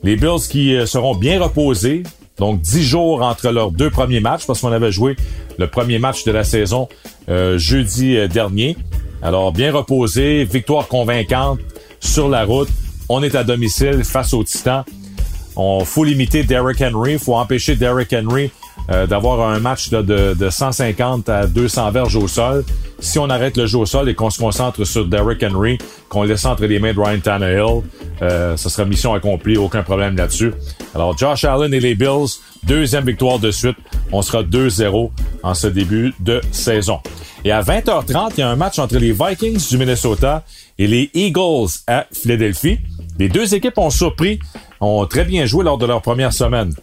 Les 0.03 0.17
Bills 0.17 0.49
qui 0.49 0.75
euh, 0.75 0.85
seront 0.85 1.15
bien 1.15 1.41
reposés, 1.41 2.03
donc 2.37 2.59
10 2.59 2.83
jours 2.83 3.21
entre 3.21 3.51
leurs 3.51 3.71
deux 3.71 3.89
premiers 3.89 4.19
matchs, 4.19 4.45
parce 4.45 4.59
qu'on 4.59 4.73
avait 4.73 4.91
joué 4.91 5.15
le 5.57 5.67
premier 5.67 5.97
match 5.97 6.25
de 6.25 6.31
la 6.33 6.43
saison 6.43 6.89
euh, 7.29 7.57
jeudi 7.57 8.17
dernier. 8.27 8.75
Alors, 9.21 9.53
bien 9.53 9.71
reposés, 9.71 10.43
victoire 10.43 10.89
convaincante 10.89 11.59
sur 12.01 12.27
la 12.27 12.43
route. 12.43 12.69
On 13.07 13.23
est 13.23 13.35
à 13.35 13.45
domicile 13.45 14.03
face 14.03 14.33
aux 14.33 14.43
Titans. 14.43 14.83
On 15.55 15.85
faut 15.85 16.03
limiter 16.03 16.43
Derrick 16.43 16.81
Henry, 16.81 17.17
faut 17.17 17.35
empêcher 17.35 17.75
Derrick 17.75 18.13
Henry 18.13 18.51
euh, 18.91 19.07
d'avoir 19.07 19.49
un 19.49 19.59
match 19.59 19.89
de, 19.89 20.33
de, 20.33 20.49
150 20.49 21.27
à 21.29 21.47
200 21.47 21.91
verges 21.91 22.15
au 22.15 22.27
sol. 22.27 22.63
Si 22.99 23.17
on 23.17 23.29
arrête 23.29 23.57
le 23.57 23.65
jeu 23.65 23.79
au 23.79 23.85
sol 23.85 24.09
et 24.09 24.15
qu'on 24.15 24.29
se 24.29 24.37
concentre 24.37 24.83
sur 24.83 25.05
Derrick 25.05 25.43
Henry, 25.43 25.77
qu'on 26.07 26.23
laisse 26.23 26.45
entre 26.45 26.65
les 26.65 26.79
mains 26.79 26.93
de 26.93 26.99
Ryan 26.99 27.19
Tannehill, 27.19 27.81
euh, 28.21 28.55
ce 28.57 28.69
sera 28.69 28.85
mission 28.85 29.13
accomplie, 29.13 29.57
aucun 29.57 29.81
problème 29.81 30.15
là-dessus. 30.15 30.53
Alors 30.93 31.17
Josh 31.17 31.45
Allen 31.45 31.73
et 31.73 31.79
les 31.79 31.95
Bills, 31.95 32.39
deuxième 32.63 33.05
victoire 33.05 33.39
de 33.39 33.49
suite. 33.49 33.77
On 34.11 34.21
sera 34.21 34.43
2-0 34.43 35.09
en 35.41 35.53
ce 35.53 35.67
début 35.67 36.13
de 36.19 36.41
saison. 36.51 36.99
Et 37.43 37.51
à 37.51 37.61
20h30, 37.61 38.33
il 38.37 38.39
y 38.39 38.43
a 38.43 38.49
un 38.49 38.55
match 38.55 38.79
entre 38.79 38.97
les 38.97 39.13
Vikings 39.13 39.69
du 39.69 39.77
Minnesota 39.77 40.43
et 40.77 40.87
les 40.87 41.09
Eagles 41.13 41.69
à 41.87 42.05
Philadelphie. 42.11 42.79
Les 43.17 43.29
deux 43.29 43.55
équipes 43.55 43.77
ont 43.77 43.89
surpris, 43.89 44.39
ont 44.81 45.05
très 45.05 45.25
bien 45.25 45.45
joué 45.45 45.63
lors 45.63 45.77
de 45.77 45.85
leur 45.85 46.01
première 46.01 46.33
semaine. 46.33 46.73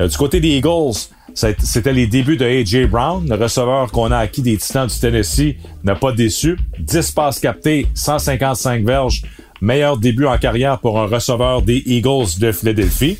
Euh, 0.00 0.08
du 0.08 0.16
côté 0.16 0.40
des 0.40 0.48
Eagles, 0.48 1.08
c'était 1.34 1.92
les 1.92 2.06
débuts 2.06 2.36
de 2.36 2.44
A.J. 2.44 2.86
Brown, 2.86 3.26
le 3.28 3.36
receveur 3.36 3.90
qu'on 3.92 4.10
a 4.10 4.18
acquis 4.18 4.42
des 4.42 4.56
Titans 4.56 4.86
du 4.86 4.98
Tennessee, 4.98 5.56
n'a 5.84 5.94
pas 5.94 6.12
déçu. 6.12 6.58
10 6.78 7.12
passes 7.12 7.38
captées, 7.38 7.86
155 7.94 8.84
verges, 8.84 9.22
meilleur 9.60 9.96
début 9.96 10.26
en 10.26 10.38
carrière 10.38 10.78
pour 10.80 10.98
un 10.98 11.06
receveur 11.06 11.62
des 11.62 11.82
Eagles 11.86 12.38
de 12.38 12.52
Philadelphie. 12.52 13.18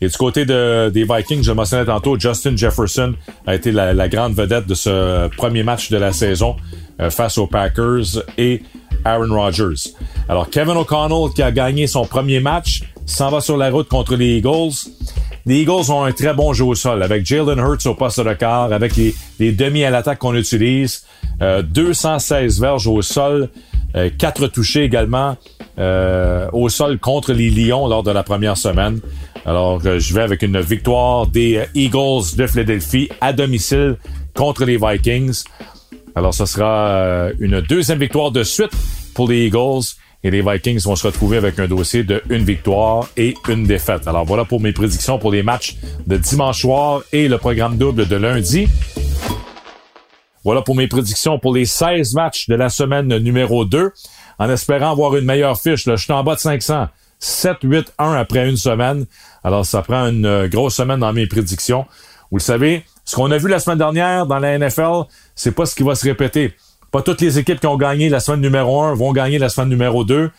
Et 0.00 0.08
du 0.08 0.16
côté 0.16 0.44
de, 0.44 0.90
des 0.90 1.04
Vikings, 1.04 1.42
je 1.42 1.50
mentionnais 1.50 1.84
tantôt, 1.84 2.18
Justin 2.18 2.56
Jefferson 2.56 3.14
a 3.46 3.54
été 3.54 3.72
la, 3.72 4.08
grande 4.08 4.34
vedette 4.34 4.66
de 4.66 4.74
ce 4.74 5.28
premier 5.36 5.64
match 5.64 5.90
de 5.90 5.96
la 5.96 6.12
saison 6.12 6.56
euh, 7.00 7.10
face 7.10 7.36
aux 7.36 7.48
Packers 7.48 8.22
et 8.36 8.62
Aaron 9.04 9.34
Rodgers. 9.34 9.90
Alors 10.28 10.50
Kevin 10.50 10.76
O'Connell 10.76 11.32
qui 11.34 11.42
a 11.42 11.50
gagné 11.50 11.88
son 11.88 12.04
premier 12.04 12.38
match 12.38 12.82
s'en 13.08 13.30
va 13.30 13.40
sur 13.40 13.56
la 13.56 13.70
route 13.70 13.88
contre 13.88 14.16
les 14.16 14.36
Eagles. 14.36 14.74
Les 15.46 15.62
Eagles 15.62 15.90
ont 15.90 16.04
un 16.04 16.12
très 16.12 16.34
bon 16.34 16.52
jeu 16.52 16.64
au 16.64 16.74
sol 16.74 17.02
avec 17.02 17.24
Jalen 17.24 17.58
Hurts 17.58 17.86
au 17.86 17.94
poste 17.94 18.20
de 18.20 18.34
quart, 18.34 18.72
avec 18.72 18.94
les, 18.96 19.52
demi 19.52 19.82
à 19.82 19.90
l'attaque 19.90 20.18
qu'on 20.18 20.34
utilise. 20.34 21.04
216 21.40 22.58
euh, 22.58 22.62
verges 22.62 22.86
au 22.86 23.00
sol, 23.00 23.48
euh, 23.96 24.10
4 24.16 24.48
touchés 24.48 24.84
également 24.84 25.36
euh, 25.78 26.48
au 26.52 26.68
sol 26.68 26.98
contre 26.98 27.32
les 27.32 27.48
Lions 27.48 27.86
lors 27.86 28.02
de 28.02 28.10
la 28.10 28.22
première 28.22 28.56
semaine. 28.56 29.00
Alors, 29.46 29.80
euh, 29.86 29.98
je 29.98 30.12
vais 30.12 30.22
avec 30.22 30.42
une 30.42 30.60
victoire 30.60 31.26
des 31.26 31.64
Eagles 31.74 32.36
de 32.36 32.46
Philadelphie 32.46 33.08
à 33.20 33.32
domicile 33.32 33.96
contre 34.34 34.64
les 34.64 34.76
Vikings. 34.76 35.44
Alors, 36.14 36.34
ce 36.34 36.44
sera 36.44 37.28
une 37.38 37.60
deuxième 37.60 38.00
victoire 38.00 38.32
de 38.32 38.42
suite 38.42 38.72
pour 39.14 39.28
les 39.28 39.46
Eagles 39.46 39.94
et 40.24 40.30
les 40.30 40.42
Vikings 40.42 40.80
vont 40.82 40.96
se 40.96 41.06
retrouver 41.06 41.36
avec 41.36 41.58
un 41.58 41.68
dossier 41.68 42.02
de 42.02 42.22
une 42.28 42.44
victoire 42.44 43.08
et 43.16 43.34
une 43.48 43.64
défaite. 43.64 44.06
Alors 44.08 44.24
voilà 44.24 44.44
pour 44.44 44.60
mes 44.60 44.72
prédictions 44.72 45.18
pour 45.18 45.30
les 45.30 45.42
matchs 45.42 45.76
de 46.06 46.16
dimanche 46.16 46.60
soir 46.60 47.02
et 47.12 47.28
le 47.28 47.38
programme 47.38 47.76
double 47.76 48.06
de 48.06 48.16
lundi. 48.16 48.68
Voilà 50.44 50.62
pour 50.62 50.74
mes 50.74 50.88
prédictions 50.88 51.38
pour 51.38 51.54
les 51.54 51.66
16 51.66 52.14
matchs 52.14 52.48
de 52.48 52.54
la 52.54 52.68
semaine 52.68 53.16
numéro 53.18 53.64
2. 53.64 53.90
En 54.38 54.50
espérant 54.50 54.92
avoir 54.92 55.16
une 55.16 55.24
meilleure 55.24 55.60
fiche, 55.60 55.86
là, 55.86 55.96
je 55.96 56.04
suis 56.04 56.12
en 56.12 56.22
bas 56.22 56.36
de 56.36 56.40
500. 56.40 56.88
7-8-1 57.20 57.84
après 57.98 58.48
une 58.48 58.56
semaine. 58.56 59.06
Alors 59.42 59.66
ça 59.66 59.82
prend 59.82 60.06
une 60.06 60.46
grosse 60.46 60.76
semaine 60.76 61.00
dans 61.00 61.12
mes 61.12 61.26
prédictions. 61.26 61.86
Vous 62.30 62.38
le 62.38 62.42
savez, 62.42 62.84
ce 63.04 63.16
qu'on 63.16 63.30
a 63.30 63.38
vu 63.38 63.48
la 63.48 63.58
semaine 63.58 63.78
dernière 63.78 64.26
dans 64.26 64.38
la 64.38 64.58
NFL, 64.58 65.04
c'est 65.34 65.52
pas 65.52 65.66
ce 65.66 65.74
qui 65.74 65.82
va 65.82 65.94
se 65.94 66.06
répéter. 66.06 66.54
Pas 66.90 67.02
toutes 67.02 67.20
les 67.20 67.38
équipes 67.38 67.60
qui 67.60 67.66
ont 67.66 67.76
gagné 67.76 68.08
la 68.08 68.18
semaine 68.18 68.40
numéro 68.40 68.82
1 68.82 68.94
vont 68.94 69.12
gagner 69.12 69.38
la 69.38 69.50
semaine 69.50 69.68
numéro 69.68 70.04
2. 70.04 70.30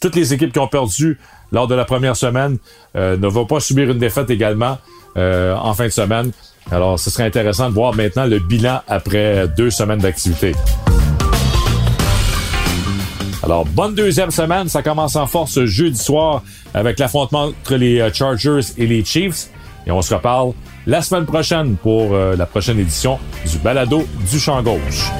toutes 0.00 0.16
les 0.16 0.34
équipes 0.34 0.52
qui 0.52 0.58
ont 0.58 0.66
perdu 0.66 1.20
lors 1.52 1.68
de 1.68 1.74
la 1.76 1.84
première 1.84 2.16
semaine 2.16 2.58
euh, 2.96 3.16
ne 3.16 3.28
vont 3.28 3.46
pas 3.46 3.60
subir 3.60 3.88
une 3.90 3.98
défaite 3.98 4.28
également 4.28 4.78
euh, 5.16 5.54
en 5.54 5.72
fin 5.72 5.84
de 5.84 5.90
semaine. 5.90 6.32
Alors, 6.72 6.98
ce 6.98 7.10
serait 7.10 7.24
intéressant 7.24 7.68
de 7.68 7.74
voir 7.74 7.94
maintenant 7.94 8.26
le 8.26 8.40
bilan 8.40 8.80
après 8.88 9.46
deux 9.56 9.70
semaines 9.70 10.00
d'activité. 10.00 10.52
Alors, 13.44 13.64
bonne 13.64 13.94
deuxième 13.94 14.32
semaine. 14.32 14.68
Ça 14.68 14.82
commence 14.82 15.14
en 15.14 15.26
force 15.26 15.64
jeudi 15.64 15.98
soir 15.98 16.42
avec 16.72 16.98
l'affrontement 16.98 17.44
entre 17.44 17.76
les 17.76 18.00
euh, 18.00 18.12
Chargers 18.12 18.66
et 18.78 18.88
les 18.88 19.04
Chiefs. 19.04 19.46
Et 19.86 19.92
on 19.92 20.02
se 20.02 20.12
reparle 20.12 20.54
la 20.86 21.02
semaine 21.02 21.26
prochaine 21.26 21.76
pour 21.76 22.14
la 22.14 22.46
prochaine 22.46 22.78
édition 22.78 23.18
du 23.50 23.58
Balado 23.58 24.06
du 24.30 24.38
Champ 24.38 24.62
Gauche. 24.62 25.10